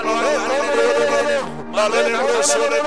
[0.00, 0.77] Hallelujah.
[1.78, 2.78] Alele kosore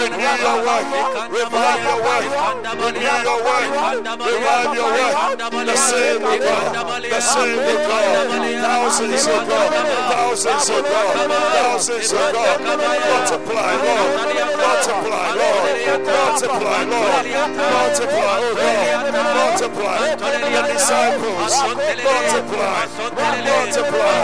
[0.00, 0.58] Renew your
[1.30, 1.98] revive your
[3.24, 3.38] your
[4.26, 4.90] revive your.
[5.50, 8.30] The same God, the same God.
[8.60, 9.70] Thousands of God,
[10.10, 12.60] thousands of God, thousands of God.
[13.10, 14.10] Multiply, Lord,
[14.56, 15.66] multiply, Lord,
[16.06, 17.26] multiply, Lord,
[17.56, 18.19] multiply.
[19.40, 20.14] Multiply.
[20.16, 21.52] The disciples.
[22.08, 22.86] Multiply.
[23.50, 24.16] Multiply.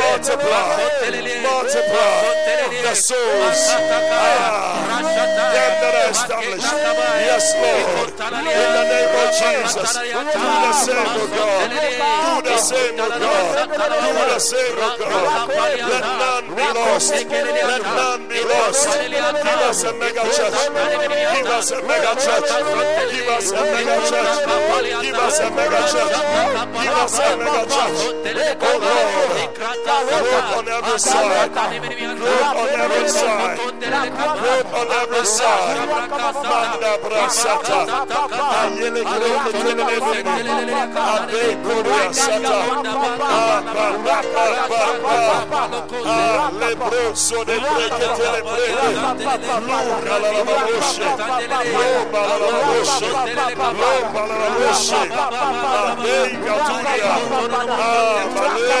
[0.00, 0.66] Multiply.
[1.42, 2.40] Multiply.
[2.82, 3.60] The souls.
[4.12, 6.72] Ah, them that are established.
[7.28, 8.08] Yes, Lord.
[8.10, 9.90] In the name of Jesus.
[9.94, 12.39] Do the same, oh God.
[12.60, 13.68] Same, oh God.
[13.70, 13.80] Do
[14.28, 15.48] the same, oh God.
[15.48, 17.10] Let none be lost.
[17.10, 18.84] Let none be lost.
[19.00, 20.54] Give us a mega church.
[21.34, 22.48] Give us a mega church.
[23.10, 24.36] Give us a mega church.
[25.00, 26.12] Give us a mega church.
[26.82, 28.00] Give us a mega church.
[28.62, 29.49] Oh Lord.
[29.70, 31.52] Growth on every side.
[31.54, 33.58] Growth on every side.
[34.40, 35.88] Growth on every side.
[36.50, 37.78] Manda brasata.
[38.60, 40.74] Ayele grande telemeni.
[41.14, 42.56] Ade gloria sata.
[43.30, 45.64] Aba rapa rapa.
[46.46, 48.88] Ale broso de preke telebreke.
[49.66, 51.08] Lura la la boshe.
[51.76, 53.08] Loba la la boshe.
[53.80, 55.02] Loba la la boshe.
[55.80, 57.14] Ade gaturia.
[57.80, 58.80] Aba le.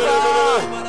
[0.00, 0.79] Yeah.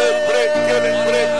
[0.00, 1.39] Le break, le break, le break.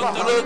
[0.00, 0.40] Papa,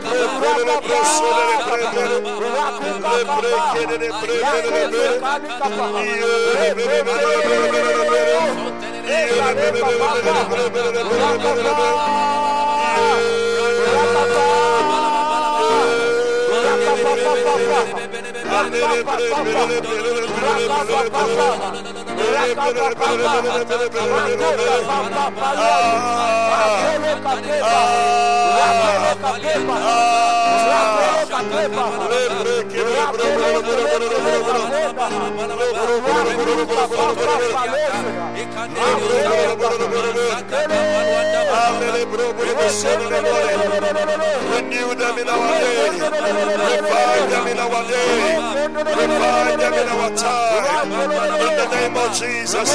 [44.55, 45.91] Renew them in our day.
[45.91, 48.37] Revive them in our day.
[48.65, 50.93] Revive them in our time.
[50.93, 52.71] In the name of Jesus.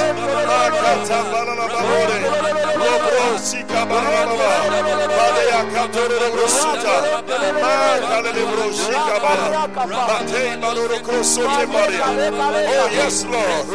[12.72, 13.68] Oh yes, Lord.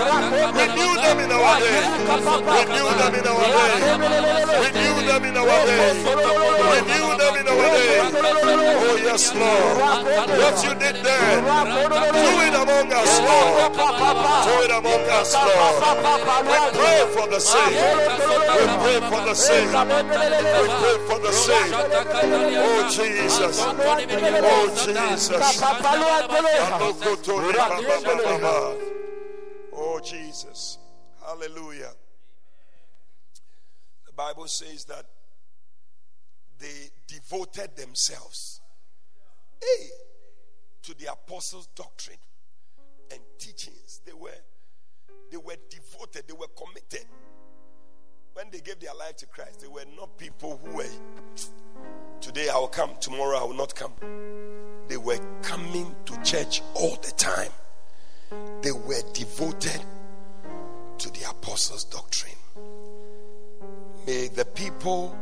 [0.55, 1.81] Renew them in our day.
[2.55, 3.81] Renew them in our day.
[4.65, 5.81] Renew them in our day.
[6.75, 8.01] Renew them in our day.
[8.87, 9.77] Oh yes, Lord.
[10.41, 13.73] What you did there, do it among us, Lord.
[14.45, 15.54] Do it among us, Lord.
[15.55, 17.75] We pray for the sick.
[18.55, 19.67] We pray for the sick.
[19.67, 19.73] We
[20.81, 21.69] pray for the sick.
[22.57, 23.57] Oh Jesus.
[23.61, 25.63] Oh Jesus.
[29.73, 30.79] Oh Jesus.
[31.25, 31.93] Hallelujah.
[34.07, 35.07] The Bible says that
[36.59, 38.61] they devoted themselves
[39.61, 39.89] hey,
[40.83, 42.19] to the apostles' doctrine
[43.11, 44.01] and teachings.
[44.05, 44.31] They were
[45.35, 47.07] they were devoted, they were committed.
[48.35, 50.87] When they gave their life to Christ, they were not people who were
[52.20, 53.95] today I will come, tomorrow I will not come.
[54.87, 57.51] They were coming to church all the time.
[58.62, 59.80] They were devoted
[60.99, 62.39] to the apostles' doctrine.
[64.07, 65.18] May the people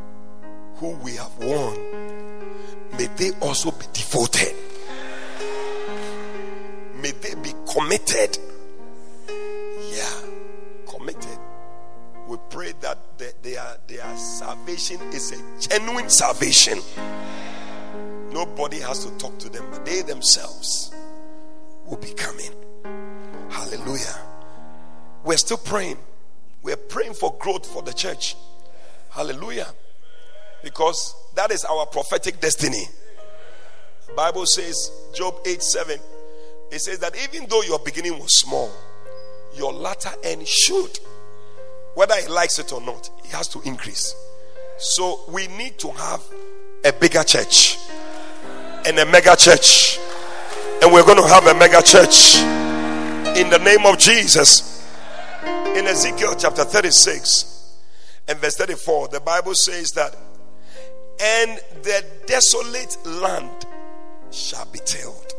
[0.74, 4.54] who we have won, may they also be devoted.
[7.00, 8.38] May they be committed.
[9.92, 10.20] Yeah,
[10.86, 11.38] committed.
[12.26, 16.80] We pray that their, their salvation is a genuine salvation.
[18.30, 20.94] Nobody has to talk to them, but they themselves
[21.84, 22.50] will be coming.
[23.50, 24.18] Hallelujah.
[25.24, 25.98] We're still praying.
[26.62, 28.36] We're praying for growth for the church.
[29.10, 29.66] Hallelujah
[30.62, 32.84] because that is our prophetic destiny.
[34.16, 35.98] Bible says, Job 8 7,
[36.70, 38.70] it says that even though your beginning was small,
[39.54, 40.98] your latter end should,
[41.94, 44.14] whether he likes it or not, he has to increase.
[44.78, 46.22] So we need to have
[46.84, 47.78] a bigger church
[48.86, 49.98] and a mega church.
[50.82, 52.38] And we're going to have a mega church
[53.38, 54.86] in the name of Jesus.
[55.76, 57.78] In Ezekiel chapter 36
[58.28, 60.16] and verse 34, the Bible says that
[61.20, 63.66] and the desolate land
[64.30, 65.31] shall be tilled.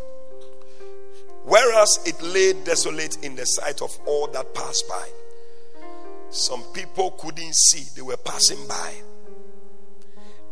[1.46, 5.10] Whereas it lay desolate in the sight of all that passed by.
[6.30, 8.94] Some people couldn't see, they were passing by.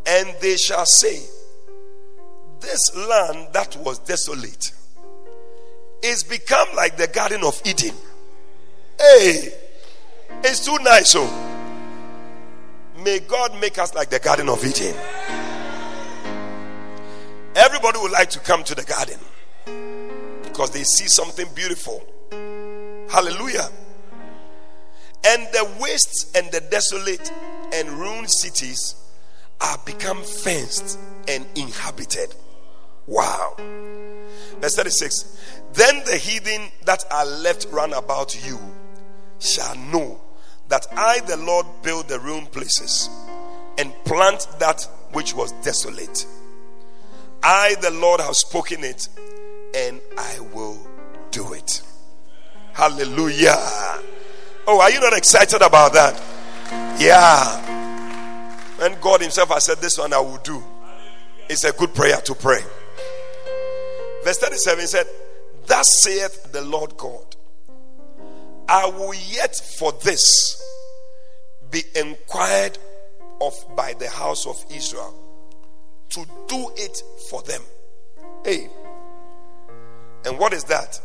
[0.06, 1.22] And they shall say,
[2.60, 4.74] This land that was desolate
[6.04, 7.96] is become like the Garden of Eden.
[9.00, 9.54] Hey,
[10.44, 11.48] it's too nice, oh.
[13.04, 14.96] May God make us like the Garden of Eden.
[17.56, 19.20] Everybody would like to come to the garden
[20.62, 22.03] because they see something beautiful.
[23.09, 23.68] Hallelujah.
[25.26, 27.32] And the wastes and the desolate
[27.74, 28.93] and ruined cities
[29.59, 32.36] are become fenced and inhabited.
[33.07, 33.55] Wow.
[34.59, 38.59] Verse 36 Then the heathen that are left round about you
[39.39, 40.22] shall know
[40.68, 43.09] that I, the Lord, build the ruined places
[43.80, 46.28] and plant that which was desolate.
[47.41, 49.07] I, the Lord, have spoken it
[49.76, 50.80] and I will
[51.32, 51.82] do it.
[52.74, 53.57] Hallelujah.
[54.67, 56.22] Oh, are you not excited about that?
[56.99, 57.69] Yeah.
[58.82, 60.63] And God Himself has said, This one I will do.
[61.49, 62.61] It's a good prayer to pray.
[64.24, 65.07] Verse 37 said,
[65.65, 67.36] Thus saith the Lord God,
[68.67, 70.61] I will yet for this
[71.69, 72.78] be inquired
[73.41, 75.13] of by the house of Israel
[76.09, 77.61] to do it for them.
[78.45, 78.69] Hey.
[80.26, 80.99] And what is that?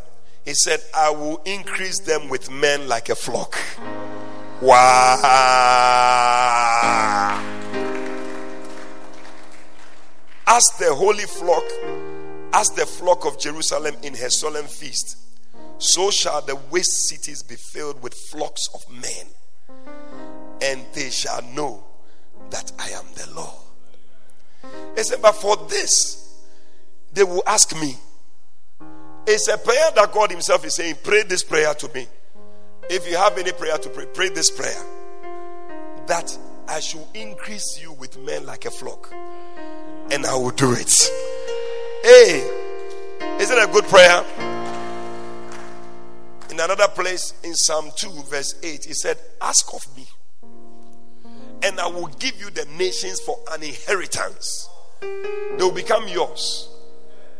[0.45, 3.57] He said, I will increase them with men like a flock.
[4.61, 5.23] Wow.
[10.47, 11.65] As the holy flock,
[12.53, 15.19] as the flock of Jerusalem in her solemn feast,
[15.79, 19.27] so shall the waste cities be filled with flocks of men,
[20.63, 21.85] and they shall know
[22.51, 23.53] that I am the Lord.
[24.97, 26.35] He said, But for this,
[27.13, 27.97] they will ask me.
[29.29, 32.07] It's a prayer that God Himself is saying, Pray this prayer to me.
[32.89, 34.83] If you have any prayer to pray, pray this prayer
[36.07, 39.13] that I should increase you with men like a flock,
[40.13, 41.11] and I will do it.
[42.05, 42.49] Hey,
[43.41, 44.25] isn't it a good prayer?
[46.51, 50.07] In another place in Psalm 2, verse 8, he said, Ask of me,
[51.63, 54.69] and I will give you the nations for an inheritance.
[55.01, 56.69] They will become yours.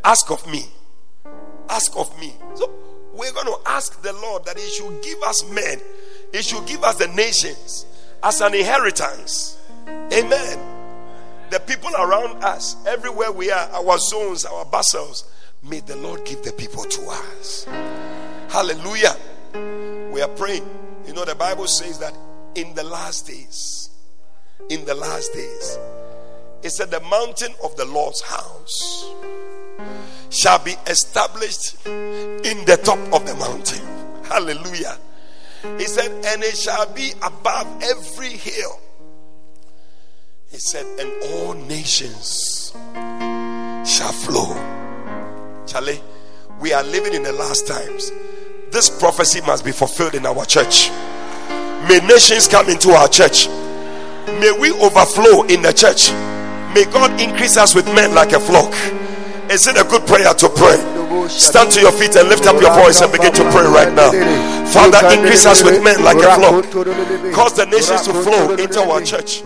[0.03, 0.65] Ask of me.
[1.69, 2.33] Ask of me.
[2.55, 2.71] So
[3.13, 5.79] we're going to ask the Lord that He should give us men,
[6.31, 7.85] He should give us the nations
[8.23, 9.57] as an inheritance.
[9.87, 10.59] Amen.
[11.49, 15.31] The people around us, everywhere we are, our zones, our bustles,
[15.63, 17.65] may the Lord give the people to us.
[18.49, 19.15] Hallelujah.
[20.11, 20.67] We are praying.
[21.05, 22.17] You know, the Bible says that
[22.55, 23.89] in the last days,
[24.69, 25.79] in the last days,
[26.63, 29.05] it said, the mountain of the Lord's house
[30.29, 33.85] shall be established in the top of the mountain.
[34.25, 34.97] Hallelujah.
[35.77, 38.79] He said, and it shall be above every hill.
[40.49, 42.71] He said, and all nations
[43.85, 44.53] shall flow.
[45.65, 46.01] Charlie,
[46.61, 48.11] we are living in the last times.
[48.71, 50.89] This prophecy must be fulfilled in our church.
[51.87, 53.47] May nations come into our church.
[53.47, 56.11] May we overflow in the church.
[56.73, 58.73] May God increase us with men like a flock.
[59.49, 60.77] Is it a good prayer to pray?
[61.29, 64.11] Stand to your feet and lift up your voice and begin to pray right now.
[64.71, 66.63] Father, increase us with men like a flock.
[67.33, 69.43] Cause the nations to flow into our church.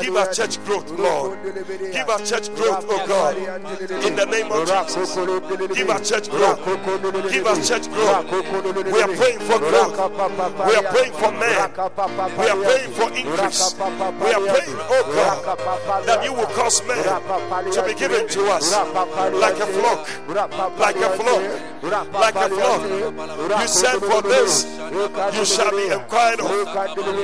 [0.00, 1.38] Give us church growth, Lord.
[1.92, 3.36] Give us church growth, oh God.
[4.04, 5.14] In the name of Jesus.
[5.76, 6.58] Give us church growth.
[7.30, 8.30] Give us church growth.
[8.92, 9.96] We are praying for growth.
[10.66, 11.70] We are praying for men.
[12.38, 13.74] We are praying for increase.
[13.76, 17.02] We are praying, oh God, that you will cause men
[17.72, 20.08] to be given to us like a flock.
[20.78, 21.42] Like a flock,
[22.12, 23.60] like a flock.
[23.60, 24.64] You said for this
[25.36, 26.50] you shall be inquired of,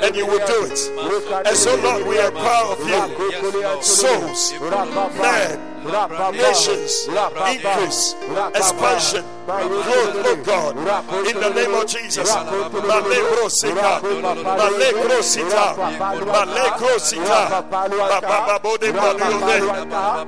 [0.03, 1.47] and you will do it.
[1.47, 4.53] And so, Lord, we inquire of you souls,
[5.21, 5.73] men
[6.33, 8.15] nations, increase,
[8.55, 10.77] expansion, growth, oh God,
[11.27, 12.31] in the name of Jesus.
[12.31, 15.75] Malekro sika, malekro sita,
[16.31, 17.65] malekro sita,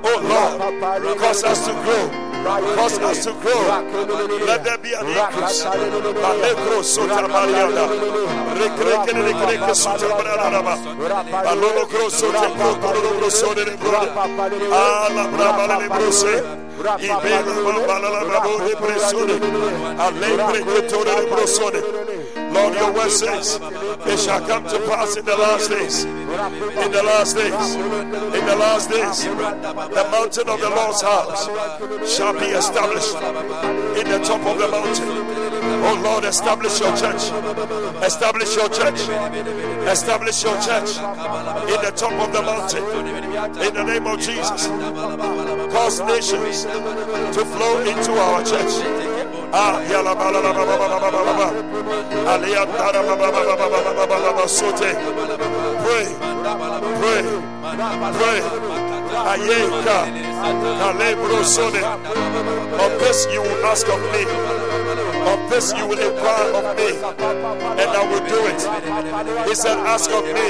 [0.03, 3.61] oh Lord, cause us to grow cause us to grow.
[4.45, 5.65] Let there be an increase.
[5.65, 7.87] Alekro sutra mariana.
[8.59, 10.59] Rekreke rekreke sutra mariana.
[11.49, 13.99] Alolo kro sutra pro koro kro sore ne pro.
[14.71, 16.43] Ala braba ne pro se.
[16.99, 19.35] Ibero bala la brabo ne presone.
[20.05, 21.81] Alekre ketore ne pro sore.
[22.55, 26.05] Lord, your word says it shall come to pass in the last days.
[26.05, 27.75] In the last days.
[27.75, 29.25] In the last days.
[29.25, 31.45] The mountain of the Lord's house
[32.15, 33.15] shall be established
[33.99, 35.35] in the top of the mountain.
[35.87, 37.23] Oh Lord, establish your church.
[38.03, 39.01] Establish your church.
[39.87, 40.97] Establish your church
[41.67, 42.83] in the top of the mountain.
[43.61, 44.67] In the name of Jesus.
[45.73, 49.24] Cause nations to flow into our church.
[49.53, 51.47] Ah, yala bala bala bala bala bala.
[52.33, 54.47] Aliyah dara bala bala bala bala bala bala.
[54.47, 54.91] Sote.
[55.83, 56.07] Pray,
[56.99, 57.21] pray,
[58.19, 58.39] pray.
[59.31, 59.99] Ayeka,
[60.79, 61.83] kalebro sone.
[62.83, 64.23] Of this you will ask of me.
[65.25, 66.89] Of this you will inquire of me,
[67.81, 69.49] and I will do it.
[69.49, 70.49] He said, Ask of me,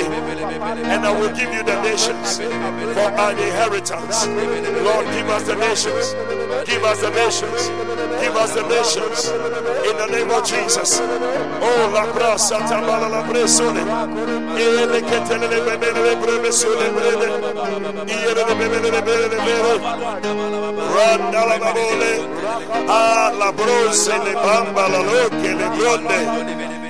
[0.91, 4.27] and I will give you the nations for an inheritance.
[4.83, 6.34] Lord, give us the nations.
[6.65, 7.69] Give us the nations.
[8.21, 9.29] Give us the nations.
[9.87, 10.99] In the name of Jesus.
[10.99, 13.83] Oh, la brasa tamala la bresone.
[14.57, 17.27] Ele che te le bebe le brebe sole brebe.
[18.07, 19.79] Iere le bebe le bebe le bebe.
[20.95, 22.13] Randa la babole.
[22.87, 26.19] Ah, la brose le bamba la loche le bronde.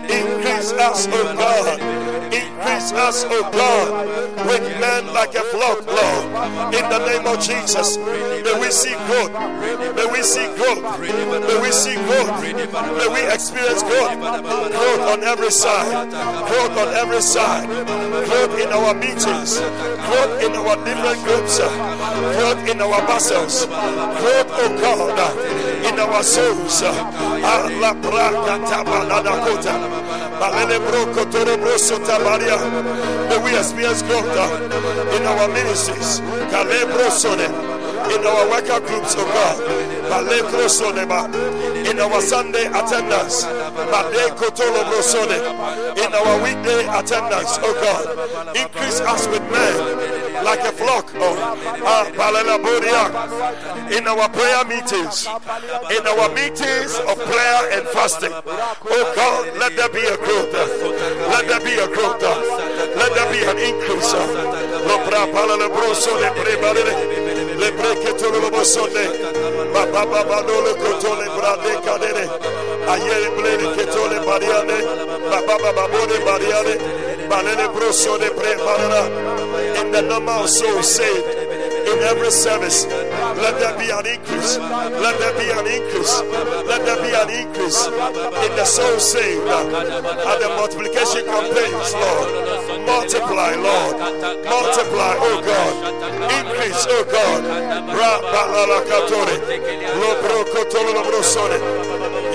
[0.10, 2.05] Increase us, O God.
[2.66, 6.74] Increase us, O God, with men like a flock, Lord.
[6.74, 9.30] In the name of Jesus, may we see growth.
[9.94, 10.82] May we see growth.
[11.00, 12.42] May we see growth.
[12.42, 14.18] May we experience growth.
[14.18, 16.10] Growth on every side.
[16.10, 17.70] Growth on every side.
[18.26, 19.60] Growth in our meetings.
[19.62, 21.60] Growth in our different groups.
[21.60, 23.68] Growth in our vessels.
[23.68, 25.38] Growth, O God,
[25.88, 26.82] in our souls.
[26.84, 27.94] Allah
[33.30, 34.26] May we experience growth
[35.16, 36.20] in our ministries.
[38.06, 39.58] In our worker groups, oh God.
[41.88, 43.44] In our Sunday attendance.
[45.98, 48.56] In our weekday attendance, oh God.
[48.56, 51.12] Increase us with men like a flock.
[51.16, 51.36] Oh,
[53.92, 55.28] in our prayer meetings,
[55.92, 58.32] in our meetings of prayer and fasting.
[58.34, 60.54] Oh God, let there be a growth.
[61.32, 62.22] Let there be a growth.
[62.22, 64.14] Let there be an increase.
[67.58, 69.06] Le breke tolo lo bosone,
[69.72, 72.28] ba ba ba ba no le kotole brade kadere,
[72.86, 74.80] ayere blere ketole bariane,
[75.30, 76.76] ba ba ba ba bone bariane,
[79.80, 81.46] in the number of souls saved
[81.88, 82.86] in every service.
[82.86, 84.58] Let there be an increase.
[84.58, 86.22] Let there be an increase.
[86.66, 92.30] Let there be an increase in the soul saved and the multiplication campaigns, Lord.
[92.86, 93.98] Multiply, Lord.
[94.46, 95.74] Multiply, oh God.
[96.40, 97.44] Increase, oh God.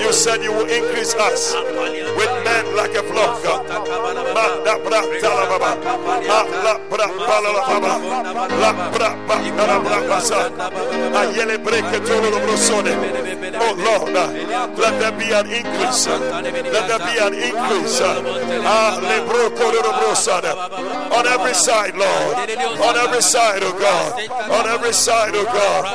[0.01, 1.53] You said you will increase us
[2.17, 2.40] with
[2.75, 3.41] like a flock.
[13.53, 14.31] Oh Lord, ah.
[14.55, 14.67] ah.
[14.77, 16.07] let there be an increase.
[16.07, 18.01] Let there be an increase.
[21.11, 22.49] On every side, Lord.
[22.81, 24.13] On every side, oh God.
[24.51, 25.85] On every side, oh God.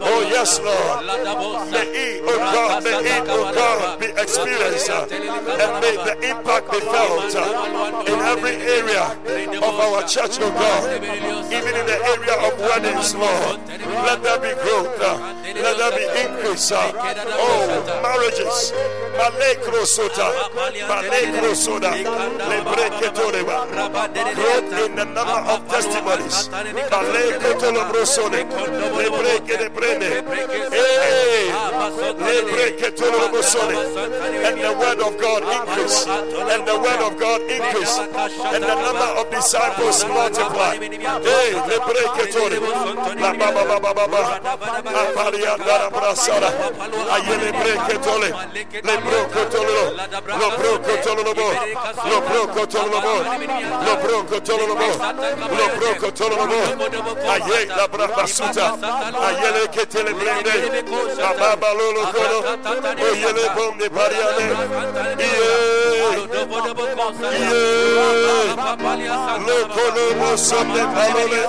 [0.00, 1.04] Oh yes, Lord.
[1.72, 6.80] May it, oh God, may it, oh God, be experienced and may the impact be
[6.80, 7.34] felt
[8.06, 9.04] in every area
[9.58, 11.02] of our church, oh God,
[11.50, 13.58] even in the area of weddings, Lord.
[14.06, 16.70] Let there be growth, uh, let there be increase.
[16.70, 18.72] Uh, oh, marriages.
[19.18, 20.30] Malekro sota,
[20.86, 21.90] malekro soda,
[22.48, 23.66] lebreketoreba.
[24.34, 26.48] Growth in the number of testimonies.
[26.48, 28.46] Malekotolobrosone,
[28.98, 30.27] lebrekedebrene.
[34.48, 39.08] And the word of God increase, and the word of God increase, and the number
[39.20, 40.76] of disciples multiply.
[40.76, 41.52] Hey,
[43.16, 44.40] la baba baba baba,
[44.92, 46.50] aparia dara brasara,
[47.14, 48.28] ayele breketole,
[48.84, 49.80] lebrokotolo,
[50.38, 51.48] lo brokotolo bo,
[52.04, 53.14] lo brokotolo bo,
[53.84, 54.90] lo brokotolo bo,
[55.56, 56.60] lo brokotolo bo,
[57.30, 58.66] aye la brabasuta,
[59.26, 60.54] ayele ketele brende,
[61.28, 62.38] ababa lolo kolo,
[63.06, 64.46] oyele bombe pariane,
[65.28, 65.50] iye,
[67.42, 67.62] iye,
[69.46, 71.42] lo kolo mo somne palole,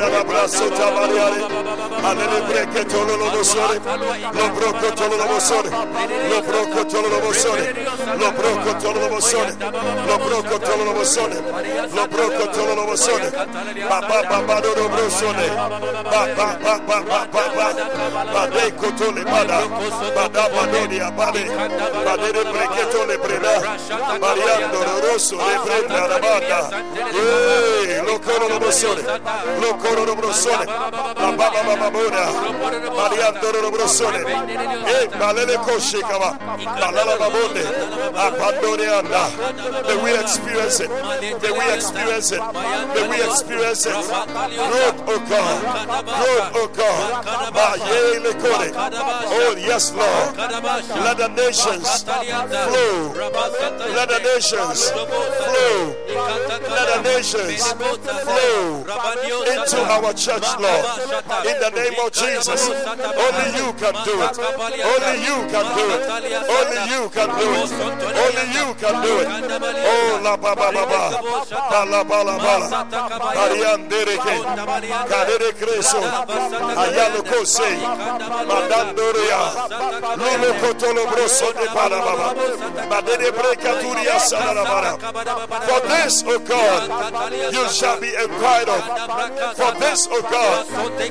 [0.00, 1.40] dara brasota bariare,
[2.08, 3.28] alele breke tolo lo
[4.54, 5.26] broko tolo lo
[6.42, 7.20] broko tolo lo
[8.32, 10.84] broko tolo lo broko tolo
[11.94, 13.30] lo broko tolo lo bosore,
[13.88, 15.48] ba ba ba ba do lo bosore,
[16.12, 17.66] ba ba ba ba ba ba ba,
[18.32, 19.60] ba de kotole bada,
[20.14, 21.44] ba da ba do di abade,
[22.04, 22.30] ba de.
[22.30, 23.76] De breke tole breda,
[24.20, 26.60] mariando rosso, le brenda la banda,
[28.06, 29.02] lo coro lo bosore,
[29.60, 32.24] lo coro lo bosore, ba ba ba ba ba boda,
[32.96, 33.50] mariando
[36.00, 36.38] kama,
[36.80, 37.14] balala
[39.00, 39.24] anda,
[40.02, 42.40] we experience it, we experience it,
[42.94, 45.60] may we experience it, growth, oh God,
[46.04, 47.24] growth, oh God,
[49.26, 53.12] oh yes Lord, let the nations flow,
[53.94, 55.94] let the nations flow,
[56.70, 58.84] let the nations flow
[59.52, 60.84] into our church, Lord.
[61.46, 64.38] In the name of Jesus, only you can do it.
[64.80, 66.02] Only you can do it.
[66.50, 67.70] Only you can do it.
[68.20, 69.28] Only you can do it.
[69.86, 70.84] Oh, la ba ba ba,
[71.70, 72.59] ba la ba la ba
[75.52, 76.00] creso,
[80.60, 81.66] kotolo broso de
[82.88, 83.30] madere.
[85.66, 88.30] For this, O God, you shall be of.
[89.56, 90.66] For this, O God,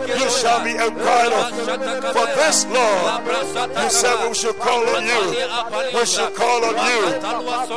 [0.07, 0.93] you shall be of.
[2.13, 3.25] For this, Lord,
[3.83, 5.23] you said we should call on you.
[5.93, 7.01] We should call on you.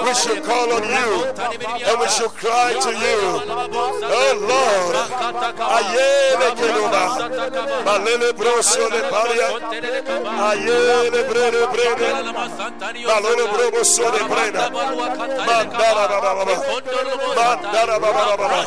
[0.04, 1.24] We should call on you.
[1.86, 3.61] And we should cry to you.
[3.70, 4.94] Oh Lord.
[5.76, 7.04] Ayele keluba.
[7.86, 9.48] Balele broso le paria.
[10.48, 12.08] Ayele brede brede.
[13.06, 14.70] Balele broso le breda.
[15.46, 16.56] Mandara baba baba.
[17.36, 18.60] Mandara baba baba.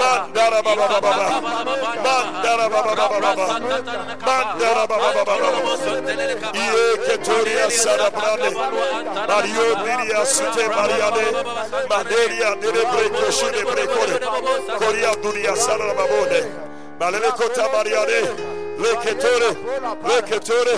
[0.00, 1.26] Mandara baba baba.
[2.04, 3.46] Mandara baba baba.
[4.26, 5.36] Mandara baba baba.
[6.54, 8.50] Iye ketoria sarabrande.
[9.28, 11.26] Mario Biria sute mariane.
[11.88, 14.17] Maderia dele breko shine brekore.
[14.78, 16.40] Koria dunia sarababone.
[16.98, 18.67] Balele kota mariane.
[18.78, 19.50] Leketore,
[20.08, 20.74] leketore,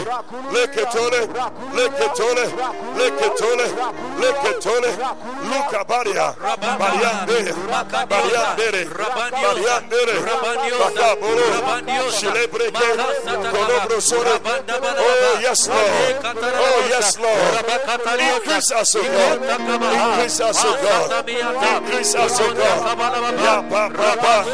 [0.52, 1.20] leketore,
[1.76, 2.44] leketore,
[2.98, 3.66] leketore,
[4.20, 4.90] leketore,
[5.50, 6.34] luka baria,
[6.78, 7.54] bariande,
[8.08, 8.82] bariandere,
[9.42, 10.14] bariandere,
[10.80, 11.46] bakaboro,
[12.10, 12.88] shilebreke,
[13.52, 14.34] konobrosore.
[14.98, 16.24] Oh yes, Lord.
[16.24, 17.54] Oh yes, Lord.
[18.20, 19.42] Increase us, O God.
[19.92, 21.28] Increase us, O God.
[21.28, 22.98] Increase us, O God.
[23.44, 24.44] Ya ba ba ba,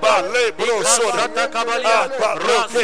[0.00, 1.24] ba le brosore,
[1.84, 2.83] ah ba roke,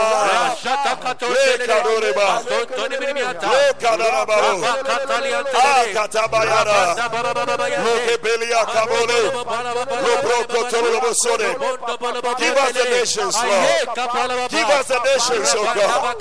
[12.39, 14.49] Give us the nations, Lord.
[14.49, 16.15] Give us the nations, O God.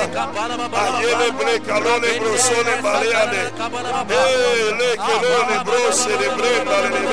[0.82, 3.42] Ayele bre kalole brosore baliande.
[4.10, 7.04] Eh le kelole brosore bre balele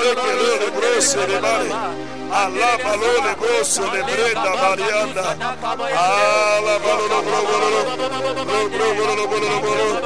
[0.00, 1.70] le kelole brosore bale.
[2.30, 5.26] Allah balole broso le brenda marianda.
[5.96, 7.68] Allah balolo bro bro
[8.68, 9.98] bro bro bro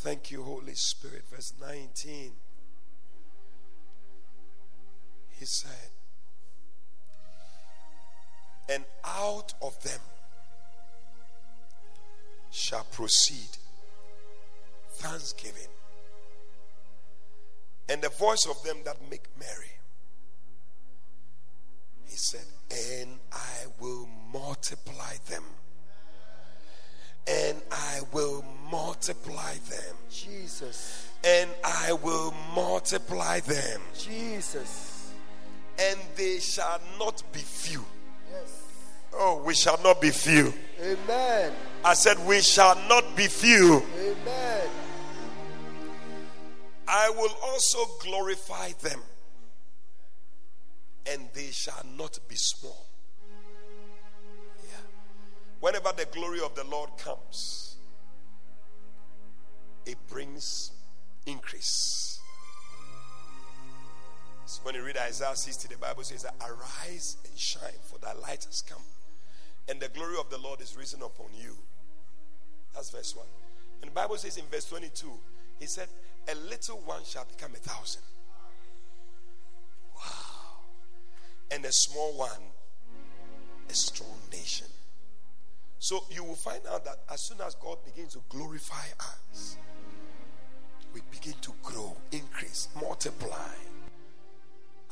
[0.02, 1.22] Thank you, Holy Spirit.
[1.30, 2.32] Verse 19.
[5.38, 5.90] He said,
[8.68, 10.00] And out of them
[12.50, 13.56] shall proceed
[14.94, 15.68] thanksgiving
[17.88, 19.70] and the voice of them that make merry.
[22.08, 22.46] He said,
[22.98, 25.44] And I will multiply them
[27.26, 29.94] and I will multiply them.
[30.10, 31.08] Jesus.
[31.24, 33.80] And I will multiply them.
[33.96, 35.12] Jesus.
[35.78, 37.84] And they shall not be few.
[38.30, 38.62] Yes.
[39.14, 40.52] Oh, we shall not be few.
[40.80, 41.52] Amen.
[41.84, 43.82] I said, We shall not be few.
[43.98, 44.68] Amen.
[46.88, 49.00] I will also glorify them.
[51.06, 52.86] And they shall not be small.
[55.62, 57.76] Whenever the glory of the Lord comes,
[59.86, 60.72] it brings
[61.24, 62.18] increase.
[64.44, 68.44] So when you read Isaiah 60, the Bible says arise and shine, for thy light
[68.44, 68.82] has come,
[69.68, 71.56] and the glory of the Lord is risen upon you.
[72.74, 73.24] That's verse 1.
[73.82, 75.12] And the Bible says in verse 22,
[75.60, 75.86] he said,
[76.26, 78.02] A little one shall become a thousand.
[79.94, 80.64] Wow.
[81.52, 82.50] And a small one,
[83.70, 84.66] a strong nation.
[85.82, 89.56] So you will find out that as soon as God begins to glorify us,
[90.94, 93.50] we begin to grow, increase, multiply.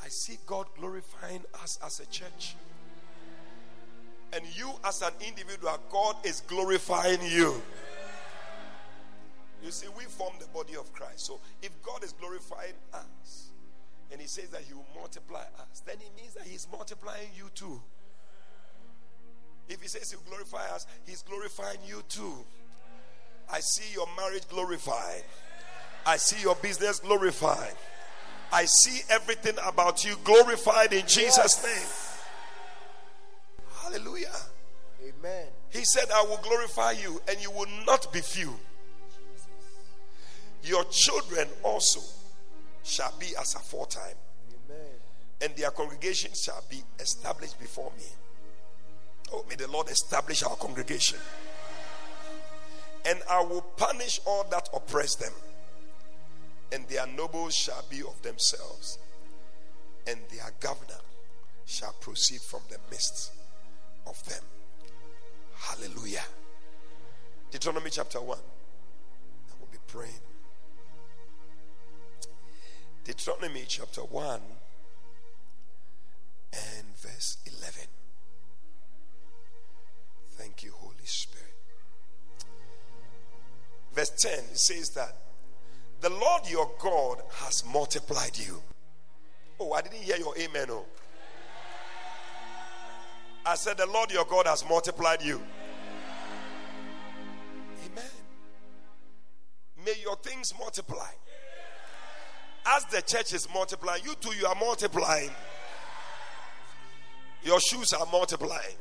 [0.03, 2.57] I see God glorifying us as a church.
[4.33, 7.63] And you, as an individual, God is glorifying you.
[9.63, 11.21] You see, we form the body of Christ.
[11.21, 13.51] So if God is glorifying us
[14.11, 17.49] and He says that He will multiply us, then it means that He's multiplying you
[17.55, 17.81] too.
[19.71, 22.35] If He says He'll glorify us, He's glorifying you too.
[23.51, 25.23] I see your marriage glorified,
[26.05, 27.75] I see your business glorified,
[28.53, 32.11] I see everything about you glorified in Jesus' name.
[33.83, 34.37] Hallelujah.
[35.03, 35.47] Amen.
[35.71, 38.55] He said, I will glorify you and you will not be few.
[40.63, 42.01] Your children also
[42.83, 44.15] shall be as aforetime,
[44.69, 44.93] Amen.
[45.41, 48.05] and their congregation shall be established before me.
[49.33, 51.19] Oh, may the Lord establish our congregation.
[53.07, 55.33] And I will punish all that oppress them,
[56.73, 58.99] and their nobles shall be of themselves,
[60.07, 61.01] and their governor
[61.65, 63.33] shall proceed from the midst
[64.07, 64.43] of them.
[65.57, 66.25] Hallelujah.
[67.51, 68.39] Deuteronomy chapter 1.
[68.39, 70.13] I will be praying.
[73.05, 74.41] Deuteronomy chapter 1
[76.53, 78.00] and verse 11.
[80.41, 81.53] Thank you, Holy Spirit.
[83.93, 85.15] Verse 10 it says that
[86.01, 88.63] the Lord your God has multiplied you.
[89.59, 90.69] Oh, I didn't hear your amen.
[90.71, 90.87] Oh.
[93.45, 95.43] I said, The Lord your God has multiplied you.
[97.85, 98.11] Amen.
[99.85, 101.11] May your things multiply.
[102.65, 105.31] As the church is multiplying, you too, you are multiplying.
[107.43, 108.77] Your shoes are multiplying.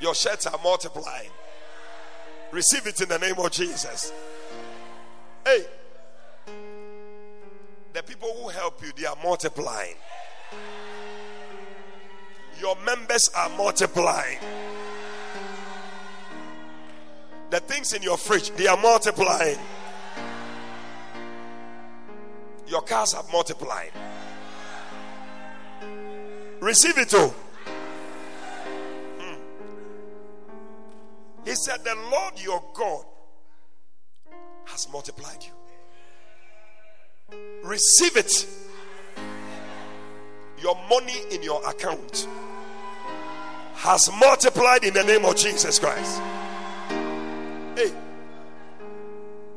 [0.00, 1.30] Your shirts are multiplying.
[2.52, 4.12] Receive it in the name of Jesus.
[5.44, 5.64] Hey,
[7.92, 9.96] the people who help you, they are multiplying.
[12.60, 14.38] Your members are multiplying.
[17.50, 19.58] The things in your fridge, they are multiplying.
[22.68, 23.90] Your cars are multiplying.
[26.60, 27.34] Receive it all.
[31.44, 33.04] He said, The Lord your God
[34.66, 35.52] has multiplied you.
[37.64, 38.46] Receive it.
[40.60, 42.28] Your money in your account
[43.74, 46.20] has multiplied in the name of Jesus Christ.
[47.76, 47.92] Hey,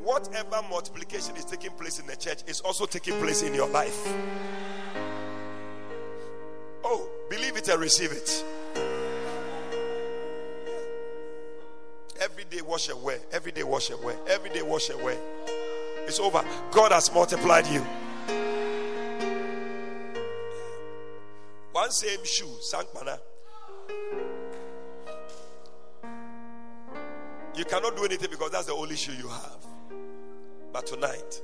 [0.02, 4.08] whatever multiplication is taking place in the church is also taking place in your life.
[6.86, 8.46] Oh, believe it and receive it.
[12.22, 13.20] Every day, wash away.
[13.32, 14.16] Every day, wash away.
[14.28, 15.18] Every day, wash away.
[16.06, 16.44] It's over.
[16.72, 17.82] God has multiplied you.
[21.72, 23.20] One same shoe, Sankmana.
[27.56, 29.66] You cannot do anything because that's the only shoe you have.
[30.72, 31.42] But tonight,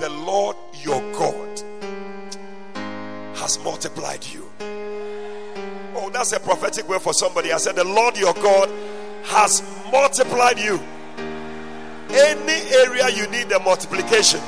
[0.00, 1.62] the Lord your God
[3.36, 4.50] has multiplied you.
[5.98, 7.52] Oh, that's a prophetic word for somebody.
[7.52, 8.70] I said, The Lord your God
[9.26, 10.80] has multiplied you.
[12.08, 14.40] Any area you need the multiplication,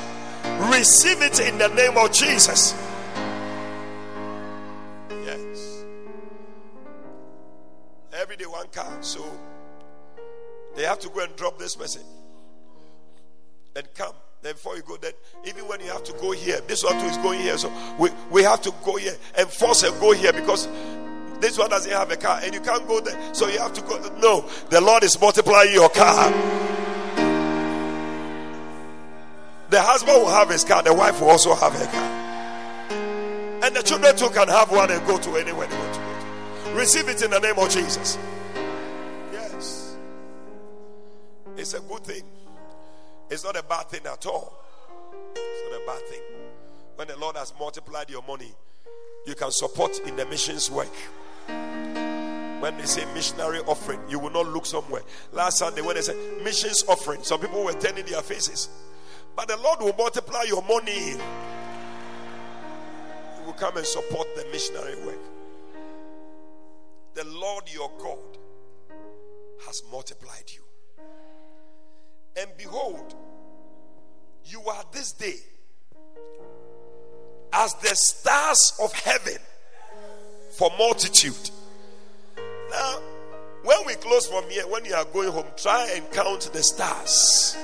[0.71, 2.73] receive it in the name of Jesus.
[5.25, 5.85] Yes.
[8.13, 8.91] Every day, one car.
[9.01, 9.25] So
[10.77, 12.03] they have to go and drop this person
[13.75, 14.15] and come.
[14.41, 15.13] Then before you go, then
[15.45, 17.59] even when you have to go here, this one too is going here.
[17.59, 20.69] So we, we have to go here and force and go here because
[21.41, 23.35] this one doesn't have a car and you can't go there.
[23.35, 23.99] So you have to go.
[24.19, 26.31] No, the Lord is multiplying your car.
[29.71, 32.19] The husband will have his car, the wife will also have her car.
[33.63, 36.71] And the children too can have one and go to anywhere they want to go
[36.71, 36.75] to.
[36.75, 38.17] Receive it in the name of Jesus.
[39.33, 39.97] Yes.
[41.57, 42.23] It's a good thing.
[43.31, 44.55] It's not a bad thing at all.
[45.35, 46.23] It's not a bad thing.
[46.97, 48.53] When the Lord has multiplied your money,
[49.27, 50.89] you can support in the missions work.
[52.61, 55.03] When they say missionary offering, you will not look somewhere.
[55.33, 58.69] Last Sunday, when they said missions offering, some people were turning their faces.
[59.37, 61.11] But the Lord will multiply your money.
[61.11, 61.19] You
[63.47, 65.21] will come and support the missionary work.
[67.15, 68.39] The Lord your God
[69.67, 70.63] has multiplied you.
[72.37, 73.15] And behold,
[74.45, 75.37] you are this day
[77.53, 79.39] as the stars of heaven
[80.57, 81.51] for multitude.
[82.71, 83.01] Now,
[83.63, 87.57] when we close from here, when you are going home, try and count the stars.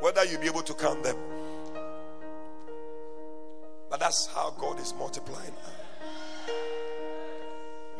[0.00, 1.16] Whether you'll be able to count them.
[3.90, 5.52] But that's how God is multiplying.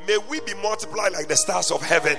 [0.07, 2.17] May we be multiplied like the stars of heaven.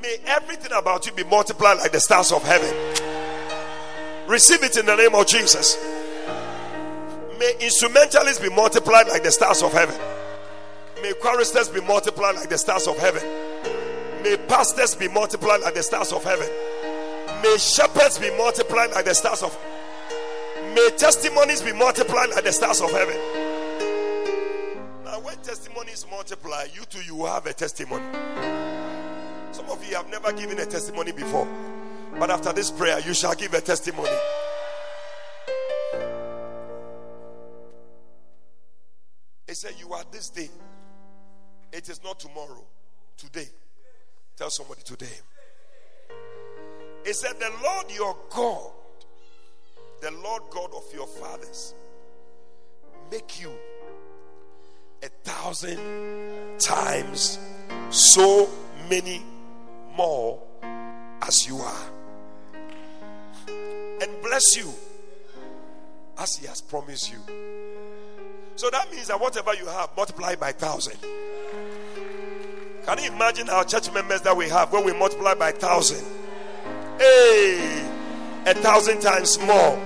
[0.00, 2.74] May everything about you be multiplied like the stars of heaven.
[4.28, 5.76] Receive it in the name of Jesus.
[7.38, 10.00] May instrumentalists be multiplied like the stars of heaven.
[11.02, 13.22] May choristers be multiplied like the stars of heaven.
[14.22, 16.48] May pastors be multiplied like the stars of heaven.
[17.42, 19.58] May shepherds be multiplied like the stars of
[20.74, 23.16] May testimonies be multiplied like the stars of heaven.
[25.04, 28.04] Now, when testimonies multiply, you too you have a testimony.
[29.50, 31.46] Some of you have never given a testimony before,
[32.18, 34.08] but after this prayer, you shall give a testimony.
[39.46, 40.48] He said, You are this day.
[41.72, 42.64] It is not tomorrow.
[43.16, 43.48] Today.
[44.36, 45.06] Tell somebody today.
[47.04, 48.70] He said, The Lord your God,
[50.00, 51.74] the Lord God of your fathers,
[53.10, 53.50] make you
[55.02, 55.78] a thousand
[56.58, 57.38] times
[57.90, 58.48] so
[58.88, 59.22] many
[59.96, 60.40] more
[61.22, 61.86] as you are.
[63.48, 64.72] And bless you
[66.18, 67.18] as He has promised you.
[68.56, 70.98] So that means that whatever you have, multiply by thousand.
[72.84, 76.04] Can you imagine our church members that we have when we multiply by thousand?
[76.98, 77.88] Hey,
[78.44, 79.80] a thousand times more.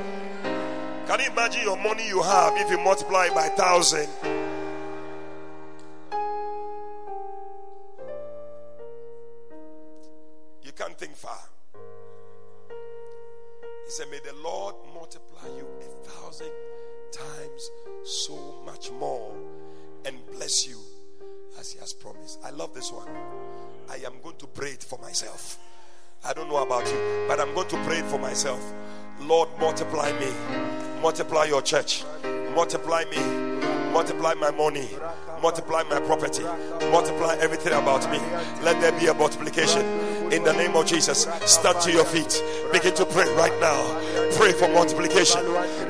[1.06, 4.08] Can you imagine your money you have if you multiply by thousand?
[25.16, 25.58] Myself.
[26.26, 28.60] I don't know about you, but I'm going to pray for myself.
[29.18, 30.30] Lord, multiply me,
[31.00, 32.04] multiply your church,
[32.54, 33.16] multiply me,
[33.94, 34.86] multiply my money,
[35.40, 36.42] multiply my property,
[36.92, 38.18] multiply everything about me.
[38.62, 39.86] Let there be a multiplication
[40.30, 41.26] in the name of Jesus.
[41.46, 43.80] Stand to your feet, begin to pray right now.
[44.36, 45.42] Pray for multiplication.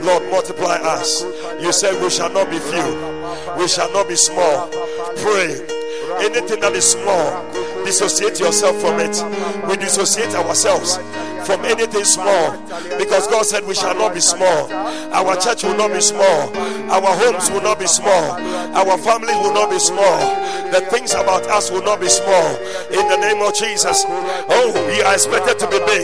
[0.04, 1.22] Lord, multiply us.
[1.60, 4.68] You said we shall not be few, we shall not be small.
[5.16, 5.66] Pray
[6.20, 7.42] anything that is small,
[7.86, 9.14] dissociate yourself from it.
[9.68, 10.98] We dissociate ourselves
[11.46, 12.58] from anything small
[12.98, 14.72] because God said we shall not be small.
[15.14, 16.50] Our church will not be small.
[16.90, 18.34] Our homes will not be small.
[18.74, 20.18] Our family will not be small.
[20.72, 22.56] The things about us will not be small.
[22.90, 24.04] In the name of Jesus.
[24.08, 26.02] Oh, you are expected to be big.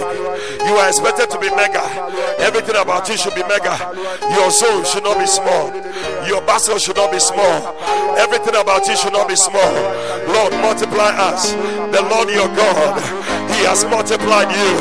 [0.63, 1.83] You are expected to be mega.
[2.39, 3.75] Everything about you should be mega.
[4.31, 5.75] Your soul should not be small.
[6.27, 7.74] Your basket should not be small.
[8.16, 9.73] Everything about you should not be small.
[10.28, 11.53] Lord, multiply us.
[11.93, 13.01] The Lord your God,
[13.51, 14.73] He He has multiplied you.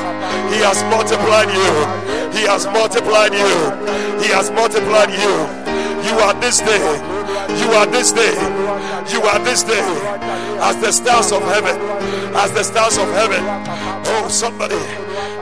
[0.51, 2.31] He has multiplied you.
[2.31, 3.53] He has multiplied you.
[4.22, 5.34] He has multiplied you.
[6.07, 6.81] You are this day.
[7.61, 8.34] You are this day.
[9.13, 9.81] You are this day.
[10.61, 11.80] As the stars of heaven.
[12.35, 13.43] As the stars of heaven.
[13.43, 15.10] Oh, somebody.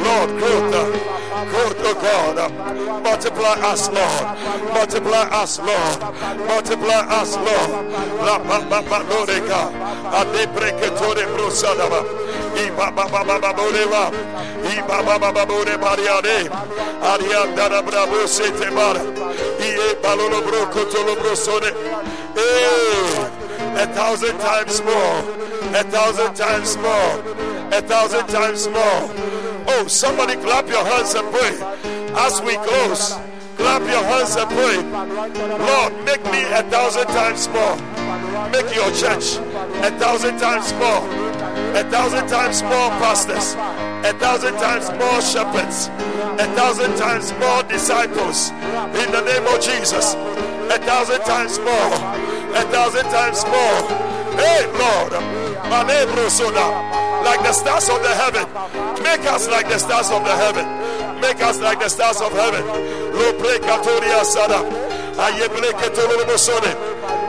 [0.00, 0.72] Lord, growth,
[1.50, 4.38] growth, oh God, multiply us, Lord,
[4.72, 6.00] multiply us, Lord,
[6.46, 7.70] multiply us, Lord.
[8.24, 9.68] La ba ba ba loreka,
[10.12, 12.00] ade breketore brosadaba.
[12.56, 14.10] Iba ba ba ba ba boreva,
[14.76, 15.18] iba ba.
[15.20, 16.48] Ba ba bore bariade,
[17.02, 19.00] arianda da bravo sete bara,
[19.60, 21.70] iye balolo brokotolo brosone.
[22.36, 23.39] Eh,
[23.76, 25.18] a thousand times more,
[25.74, 27.12] a thousand times more,
[27.72, 29.02] a thousand times more.
[29.68, 31.54] Oh, somebody clap your hands and pray
[32.16, 33.14] as we close.
[33.56, 34.76] Clap your hands and pray.
[35.66, 37.76] Lord, make me a thousand times more.
[38.50, 39.36] Make your church
[39.84, 41.04] a thousand times more.
[41.76, 43.54] A thousand times more pastors.
[44.08, 45.88] A thousand times more shepherds.
[46.40, 48.50] A thousand times more disciples.
[48.50, 50.14] In the name of Jesus.
[50.14, 52.39] A thousand times more.
[52.54, 53.80] A thousand times more.
[54.36, 55.12] Hey, Lord.
[57.24, 58.46] Like the stars of the heaven.
[59.02, 60.66] Make us like the stars of the heaven.
[61.20, 62.64] Make us like the stars of heaven.
[63.12, 64.64] Lo precatoria sada.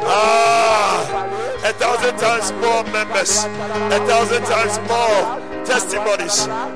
[0.03, 1.27] Ah,
[1.63, 6.47] a thousand times more members, a thousand times more testimonies.
[6.47, 6.67] May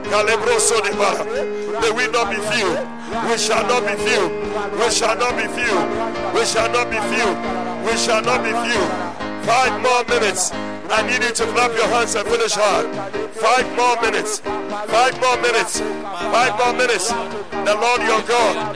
[1.91, 2.69] we not be few.
[3.29, 4.29] We shall not be few.
[4.79, 5.75] We shall not be few.
[6.33, 7.29] We shall not be few.
[7.85, 8.81] We shall not be few.
[9.45, 10.51] Five more minutes.
[10.89, 12.85] I need you to clap your hands and finish hard.
[13.33, 14.39] Five more minutes.
[14.39, 15.79] Five more minutes.
[15.79, 17.09] Five more minutes.
[17.09, 18.75] The Lord your God,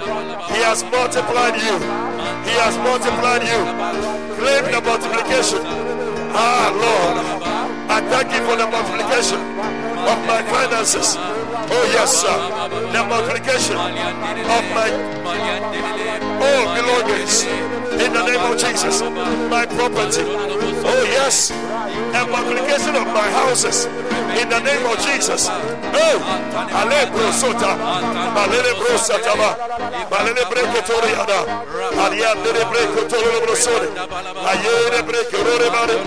[0.50, 1.78] He has multiplied you.
[2.46, 3.66] He has multiplied you.
[4.38, 5.62] Claim the multiplication.
[6.34, 7.18] Ah, Lord,
[7.90, 9.40] I thank you for the multiplication
[10.12, 11.16] of my finances.
[11.18, 12.38] Oh, yes, sir.
[12.94, 17.44] The multiplication of my all belongings.
[18.00, 19.02] In the name of Jesus.
[19.52, 20.24] My property.
[20.24, 21.50] Oh, yes.
[21.50, 23.86] The multiplication of my houses.
[24.40, 25.48] In the name of Jesus.
[25.50, 26.16] Oh,
[26.80, 27.76] Ale Brosota.
[28.36, 29.50] Malele Brosataba.
[30.10, 31.40] Malele Breketoriada.
[32.04, 33.88] Ariandere Brekotoro Brosore.
[34.52, 35.98] Ayere Brekorore Mare.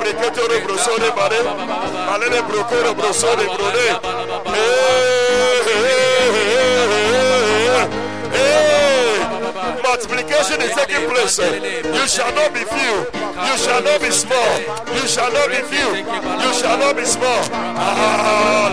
[0.00, 1.40] Brekotoro Brosore Mare.
[2.12, 3.86] Alele Brokoro Brosore Brode.
[4.46, 4.62] Eh,
[5.66, 6.15] eh, eh.
[9.86, 11.38] Multiplication is taking place.
[11.38, 13.06] You shall not be few.
[13.46, 14.58] You shall not be small.
[14.92, 15.88] You shall not be few.
[16.42, 17.40] You shall not be small.
[17.54, 18.66] Ah,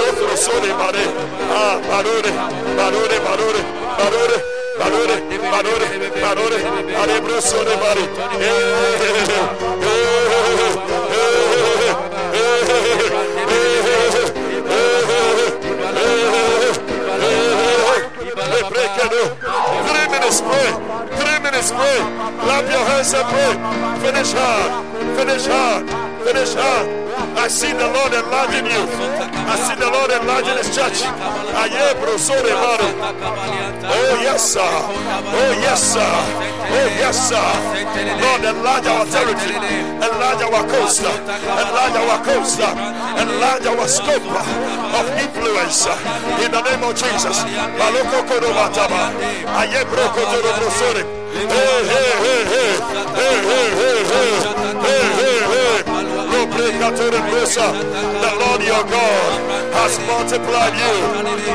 [0.00, 1.04] balotro sole mare.
[1.50, 1.80] Ah.
[8.40, 8.56] Eh,
[9.82, 10.59] eh,
[18.70, 20.70] Three minutes pray.
[21.18, 21.98] Three minutes pray.
[22.38, 23.52] Clap your hands and pray.
[24.00, 25.16] Finish hard.
[25.16, 25.99] Finish hard.
[26.24, 26.86] Finish hard.
[27.36, 28.82] I see the Lord enlarging you.
[28.84, 31.00] I see the Lord enlarging his church.
[33.82, 34.60] Oh yes, sir.
[34.60, 36.12] Oh yes, sir.
[36.70, 37.40] Oh yes, sir.
[38.20, 39.56] Lord, enlarge our territory.
[40.04, 41.00] Enlarge our coast.
[41.00, 42.60] Enlarge our coast.
[42.60, 45.86] Enlarge our scope of influence.
[46.44, 47.42] In the name of Jesus.
[51.32, 52.70] Hey, hey, hey.
[53.16, 54.30] Hey, hey, hey, hey.
[54.80, 55.29] Hey, hey, hey.
[58.24, 59.32] The Lord your God
[59.76, 60.96] has multiplied you.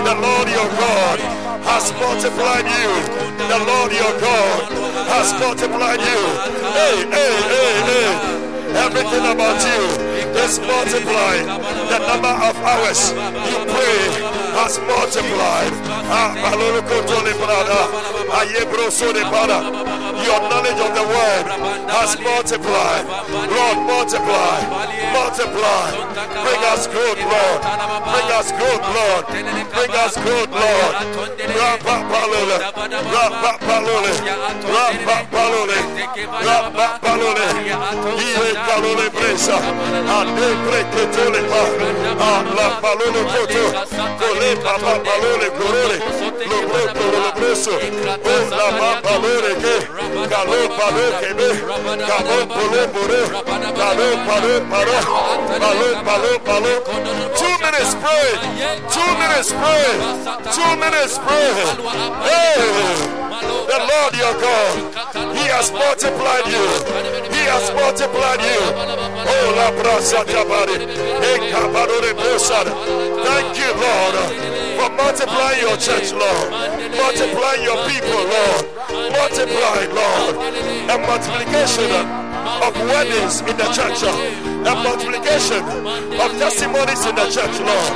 [0.05, 1.19] The Lord your God
[1.65, 2.89] has multiplied you.
[3.49, 4.61] The Lord your God
[5.09, 6.21] has multiplied you.
[6.77, 8.11] Hey, hey, hey, hey.
[8.85, 9.81] Everything about you
[10.45, 11.45] is multiplied.
[11.89, 13.09] The number of hours
[13.49, 13.97] you pray
[14.53, 15.73] has multiplied.
[16.13, 16.35] Ah,
[20.25, 21.45] Your knowledge of the word
[21.87, 23.05] has multiplied.
[23.31, 24.59] Lord, multiply,
[25.15, 25.87] multiply.
[26.43, 27.61] Bring us good, Lord.
[28.11, 29.23] Bring us good, Lord.
[29.71, 30.93] Bring us good, Lord.
[31.47, 32.59] Rapa palole,
[33.07, 34.13] rapa palole,
[34.67, 35.79] rapa palole,
[36.43, 37.47] rapa palole.
[38.19, 39.57] Ire kalole presa,
[40.11, 42.67] ade preke tole pa, la
[45.51, 46.34] kole
[57.35, 58.29] Two minutes pray,
[58.93, 59.87] two minutes pray,
[60.53, 61.49] two minutes pray.
[62.29, 62.61] Hey,
[63.65, 64.73] the Lord your God,
[65.35, 66.65] He has multiplied you,
[67.33, 68.61] He has multiplied you.
[69.27, 70.23] Oh, la brasa.
[73.25, 76.51] Thank you, Lord, for multiplying your church, Lord,
[76.95, 78.75] multiplying your people, Lord,
[79.11, 80.35] Multiply, Lord,
[80.89, 85.63] and multiplication of weddings in the church, a multiplication
[86.21, 87.93] of testimonies in the church, Lord,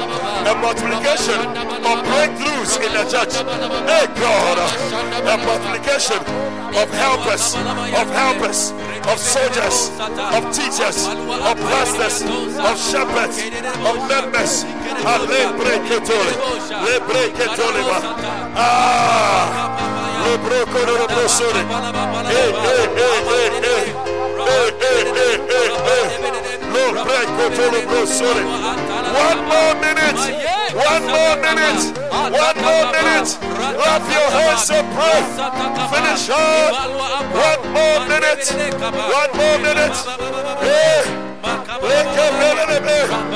[0.47, 1.39] a multiplication
[1.85, 3.33] of breakthroughs in the church.
[3.85, 4.57] Hey, God,
[5.21, 6.17] a multiplication
[6.73, 8.71] of helpers, of helpers,
[9.05, 9.89] of soldiers,
[10.33, 12.23] of teachers, of pastors,
[12.57, 13.37] of shepherds,
[13.85, 14.65] of members.
[18.55, 19.75] Ah.
[22.29, 24.18] Hey, hey, hey, hey, hey,
[28.19, 30.19] One more minute,
[30.75, 31.81] one more minute,
[32.31, 33.29] one more minute.
[33.39, 35.21] Clap your hands and pray.
[35.91, 36.73] Finish hard.
[37.33, 38.45] One more minute,
[39.09, 39.97] one more minute.
[40.59, 41.03] Hey.
[41.79, 43.29] Hey, hey, hey, hey, hey, hey.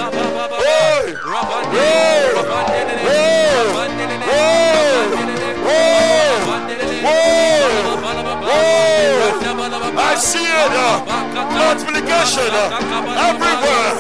[9.96, 10.74] I see it.
[10.74, 11.06] Uh,
[11.54, 13.94] multiplication uh, everywhere,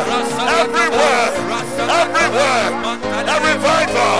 [0.61, 1.27] everywhere,
[2.01, 2.67] everywhere.
[3.23, 4.17] A revival.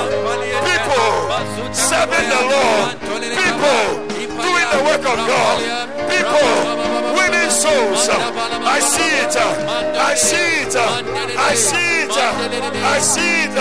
[0.69, 2.93] People serving the Lord.
[3.33, 3.83] People
[4.37, 5.57] doing the work of God.
[6.09, 6.92] People
[7.53, 8.09] souls.
[8.09, 9.35] I see it.
[9.37, 10.75] I see it.
[10.75, 12.17] I see it.
[12.17, 13.57] I see it.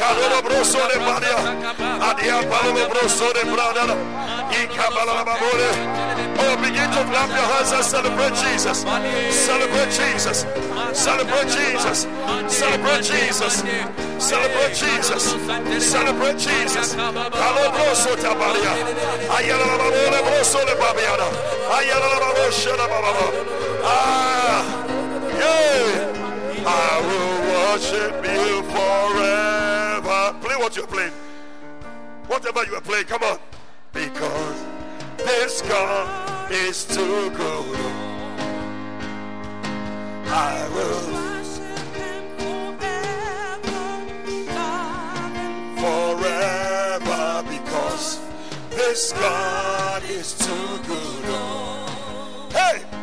[0.00, 1.36] Calolo Broso de Maria.
[2.00, 3.96] Adia Palo Broso de Brada.
[4.50, 5.70] Ikabala Babole.
[6.38, 8.84] Oh, begin to clap your hands and celebrate Jesus.
[9.30, 10.46] Celebrate Jesus.
[10.92, 12.06] Celebrate Jesus.
[12.48, 13.62] Celebrate Jesus.
[14.18, 15.24] Celebrate Jesus.
[15.78, 16.94] Celebrate Jesus.
[16.94, 18.72] Kalo Broso Tabalia.
[19.36, 21.28] Ayala Babole Broso de Babiana.
[21.76, 23.32] Ayala Babosha Baba.
[23.84, 24.83] Ah.
[25.40, 26.64] Yeah.
[26.66, 30.34] I will worship you forever.
[30.40, 31.12] Play what you're playing.
[32.26, 33.38] Whatever you are playing, come on.
[33.92, 34.64] Because
[35.18, 37.76] this God is too good.
[40.26, 42.24] I will worship him
[42.78, 43.04] forever.
[45.84, 48.20] forever because
[48.70, 52.52] this God is too good.
[52.52, 52.93] Hey!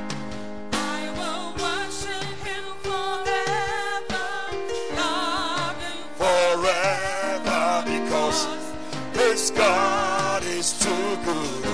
[9.32, 11.66] This God is too good.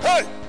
[0.00, 0.41] Hey!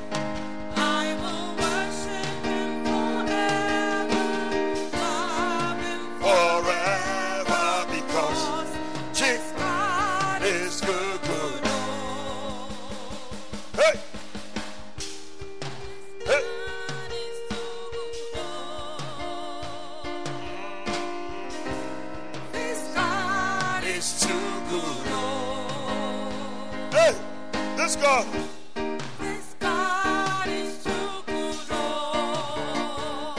[28.04, 30.48] This God.
[30.50, 30.92] Is too
[31.26, 33.38] good, Lord.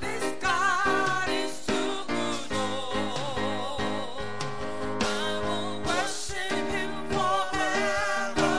[0.00, 3.82] This God is too good, Lord.
[5.00, 8.56] I will worship Him forever,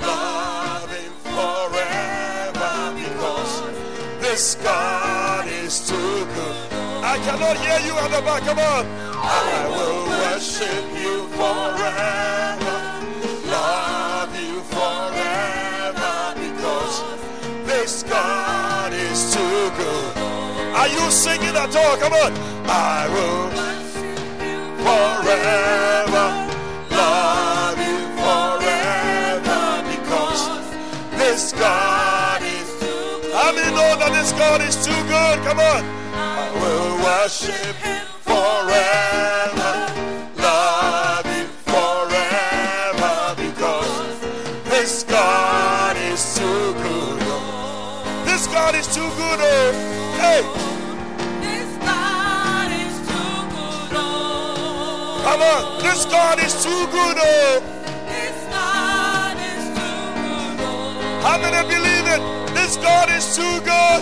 [0.00, 3.54] love him forever because
[4.20, 6.72] this God is too good.
[7.04, 8.42] I cannot hear you at the back.
[8.42, 8.86] Come on.
[9.22, 12.47] I will worship you forever.
[20.78, 21.96] Are you singing at all?
[21.96, 22.32] Come on.
[22.66, 23.50] I will
[24.84, 26.26] forever
[26.90, 30.42] love you forever because
[31.18, 33.32] this God is too good.
[33.34, 35.38] How many know that this God is too good?
[35.46, 35.84] Come on.
[36.14, 39.57] I will worship him forever.
[48.68, 49.40] God is too good.
[49.40, 49.72] Oh.
[50.20, 50.42] Hey,
[51.40, 55.22] This God is too good, oh.
[55.24, 55.82] come on.
[55.82, 57.16] This God is too good.
[57.16, 57.62] Oh.
[58.12, 61.20] This God is too good, oh.
[61.24, 62.20] How many believe it?
[62.52, 64.00] This God is too good.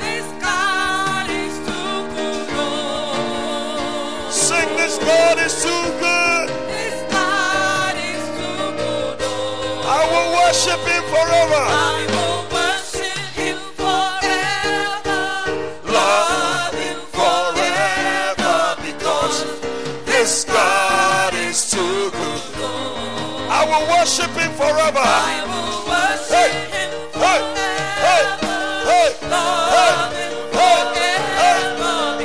[0.00, 4.28] This God is too good, oh.
[4.32, 6.48] Sing, this God is too good.
[6.72, 9.84] This God is too good, oh.
[9.84, 12.11] I will worship Him forever.
[21.52, 22.42] Is too good.
[23.52, 25.04] I will worship Him forever.
[25.04, 27.40] I will worship Hey, Him hey,
[28.06, 28.88] hey, forever.
[28.88, 30.80] hey, Love Him hey,
[31.40, 31.60] hey.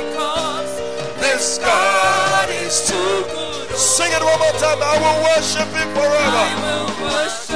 [0.00, 0.72] because
[1.20, 3.76] This God is too good.
[3.76, 4.80] Sing it one more time.
[4.80, 6.44] I will worship Him I forever.
[6.64, 7.47] will worship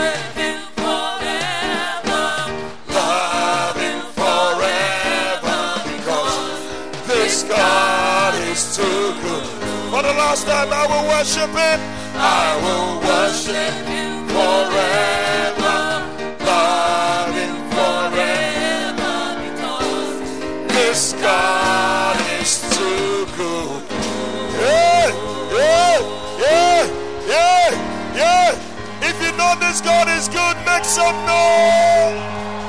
[10.33, 11.81] last time, I will worship Him.
[12.17, 15.81] I will worship Him forever.
[16.49, 19.17] Love Him forever.
[19.45, 20.15] because
[20.73, 23.83] This God is too good.
[24.57, 25.09] Yeah,
[25.53, 26.01] yeah,
[26.45, 26.83] yeah,
[27.29, 27.69] yeah,
[28.17, 29.09] yeah.
[29.11, 32.62] If you know this God is good, make some noise.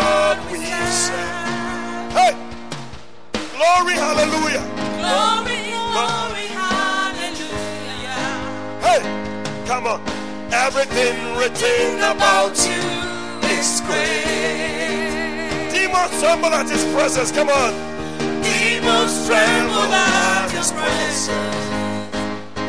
[0.00, 0.58] God we
[1.04, 2.12] serve.
[2.18, 2.32] Hey,
[3.56, 4.64] glory, hallelujah.
[5.00, 5.60] glory,
[5.94, 8.22] glory, hallelujah.
[8.86, 9.00] Hey,
[9.66, 10.00] come on,
[10.52, 12.84] everything written about you
[13.56, 15.70] is great.
[15.72, 17.30] Demons tremble at his presence.
[17.32, 17.72] Come on.
[18.42, 21.28] Demons tremble at his presence.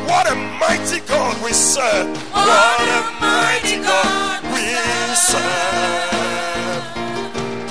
[0.10, 2.08] What a mighty God we serve.
[2.32, 4.64] What a mighty God we
[5.16, 6.17] serve.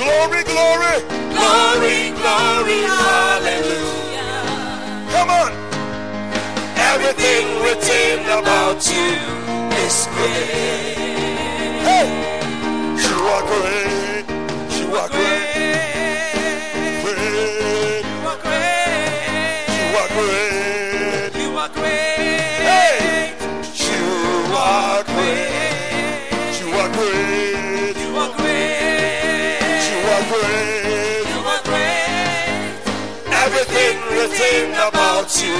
[0.06, 1.02] Glory, glory,
[1.34, 4.38] glory, glory, hallelujah.
[5.10, 5.50] Come on.
[6.92, 9.18] Everything written about you
[9.84, 10.94] is great.
[11.88, 12.06] Hey,
[13.02, 14.24] you are great.
[14.78, 15.96] You are great.
[17.02, 18.04] Great.
[18.06, 21.34] You are great.
[21.34, 22.05] You are great.
[34.46, 35.58] Everything about you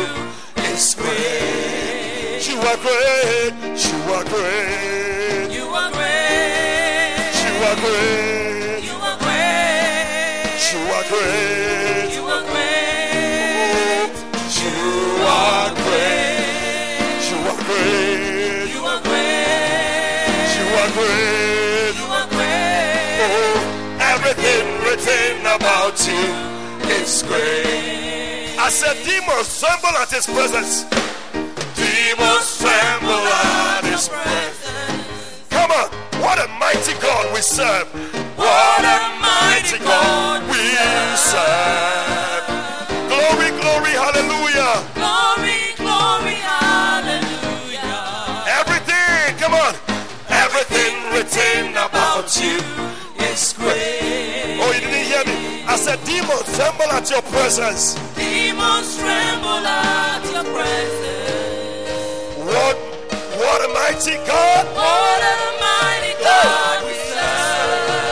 [0.71, 2.47] is great.
[2.47, 3.53] You are great.
[3.83, 5.51] You are great.
[5.51, 7.27] You are great.
[7.43, 8.85] You are great.
[8.87, 9.67] You are great.
[10.71, 12.15] You are great.
[12.15, 12.55] You are great.
[12.55, 12.63] You
[15.27, 16.31] are great.
[17.27, 18.71] You are great.
[18.71, 19.51] You are great.
[20.55, 21.95] You are great.
[21.99, 23.19] You are great.
[23.27, 23.59] Oh,
[24.15, 26.27] everything written about you
[26.95, 28.16] is great.
[28.67, 30.83] I said, demons tremble at his presence.
[31.79, 35.47] Demons tremble at his presence.
[35.51, 35.87] Come on,
[36.21, 37.87] what a mighty God we serve.
[38.35, 40.59] What a mighty God we
[41.15, 42.43] serve.
[43.07, 44.83] Glory, glory, hallelujah.
[44.99, 47.87] Glory, glory, hallelujah.
[48.51, 49.75] Everything, come on.
[50.29, 52.96] Everything written about you
[55.87, 57.95] said, demons tremble at your presence.
[58.17, 62.35] Demons tremble at your presence.
[62.43, 62.77] What,
[63.39, 64.67] what a mighty God.
[64.75, 68.03] What a mighty God we serve.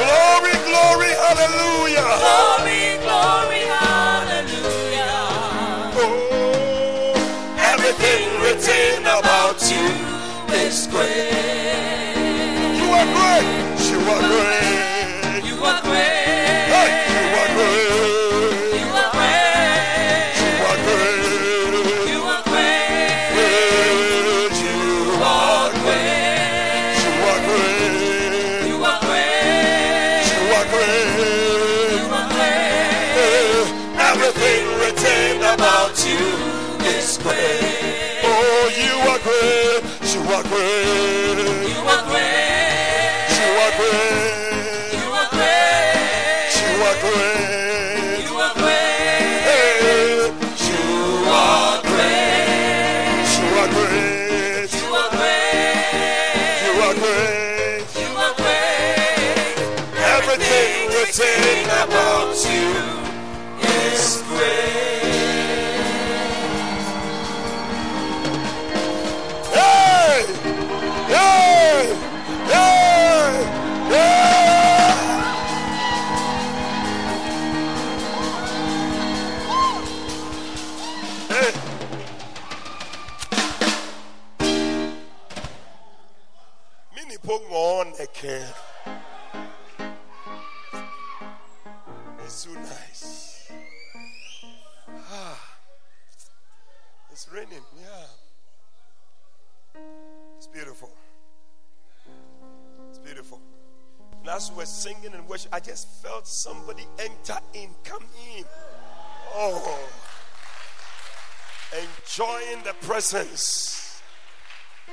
[0.00, 2.08] Glory, glory, hallelujah.
[2.24, 5.20] Glory, glory, hallelujah.
[6.00, 7.12] Oh,
[7.58, 9.86] everything written about you
[10.56, 11.33] is great.
[40.26, 41.28] Great.
[41.28, 41.33] You
[88.18, 88.46] again.
[92.24, 93.52] It's so nice.
[95.10, 95.40] Ah,
[97.10, 97.64] it's raining.
[97.80, 98.06] Yeah,
[100.36, 100.90] it's beautiful.
[102.88, 103.40] It's beautiful.
[104.20, 108.04] And as we were singing and worship, I just felt somebody enter in, come
[108.36, 108.44] in.
[109.34, 109.88] Oh,
[111.72, 114.00] enjoying the presence.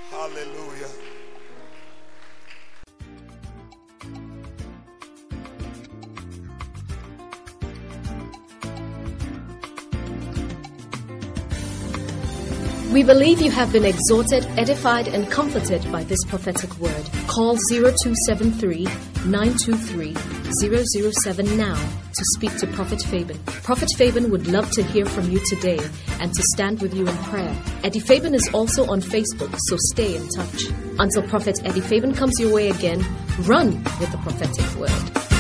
[0.10, 1.21] Hallelujah.
[12.92, 17.10] We believe you have been exhorted, edified, and comforted by this prophetic word.
[17.26, 18.84] Call 0273
[19.26, 20.14] 923
[21.24, 23.40] 007 now to speak to Prophet Fabian.
[23.46, 25.80] Prophet Fabian would love to hear from you today
[26.20, 27.56] and to stand with you in prayer.
[27.86, 30.66] Eddie Fabian is also on Facebook, so stay in touch.
[31.00, 33.06] Until Prophet Eddie Fabian comes your way again,
[33.44, 35.31] run with the prophetic word.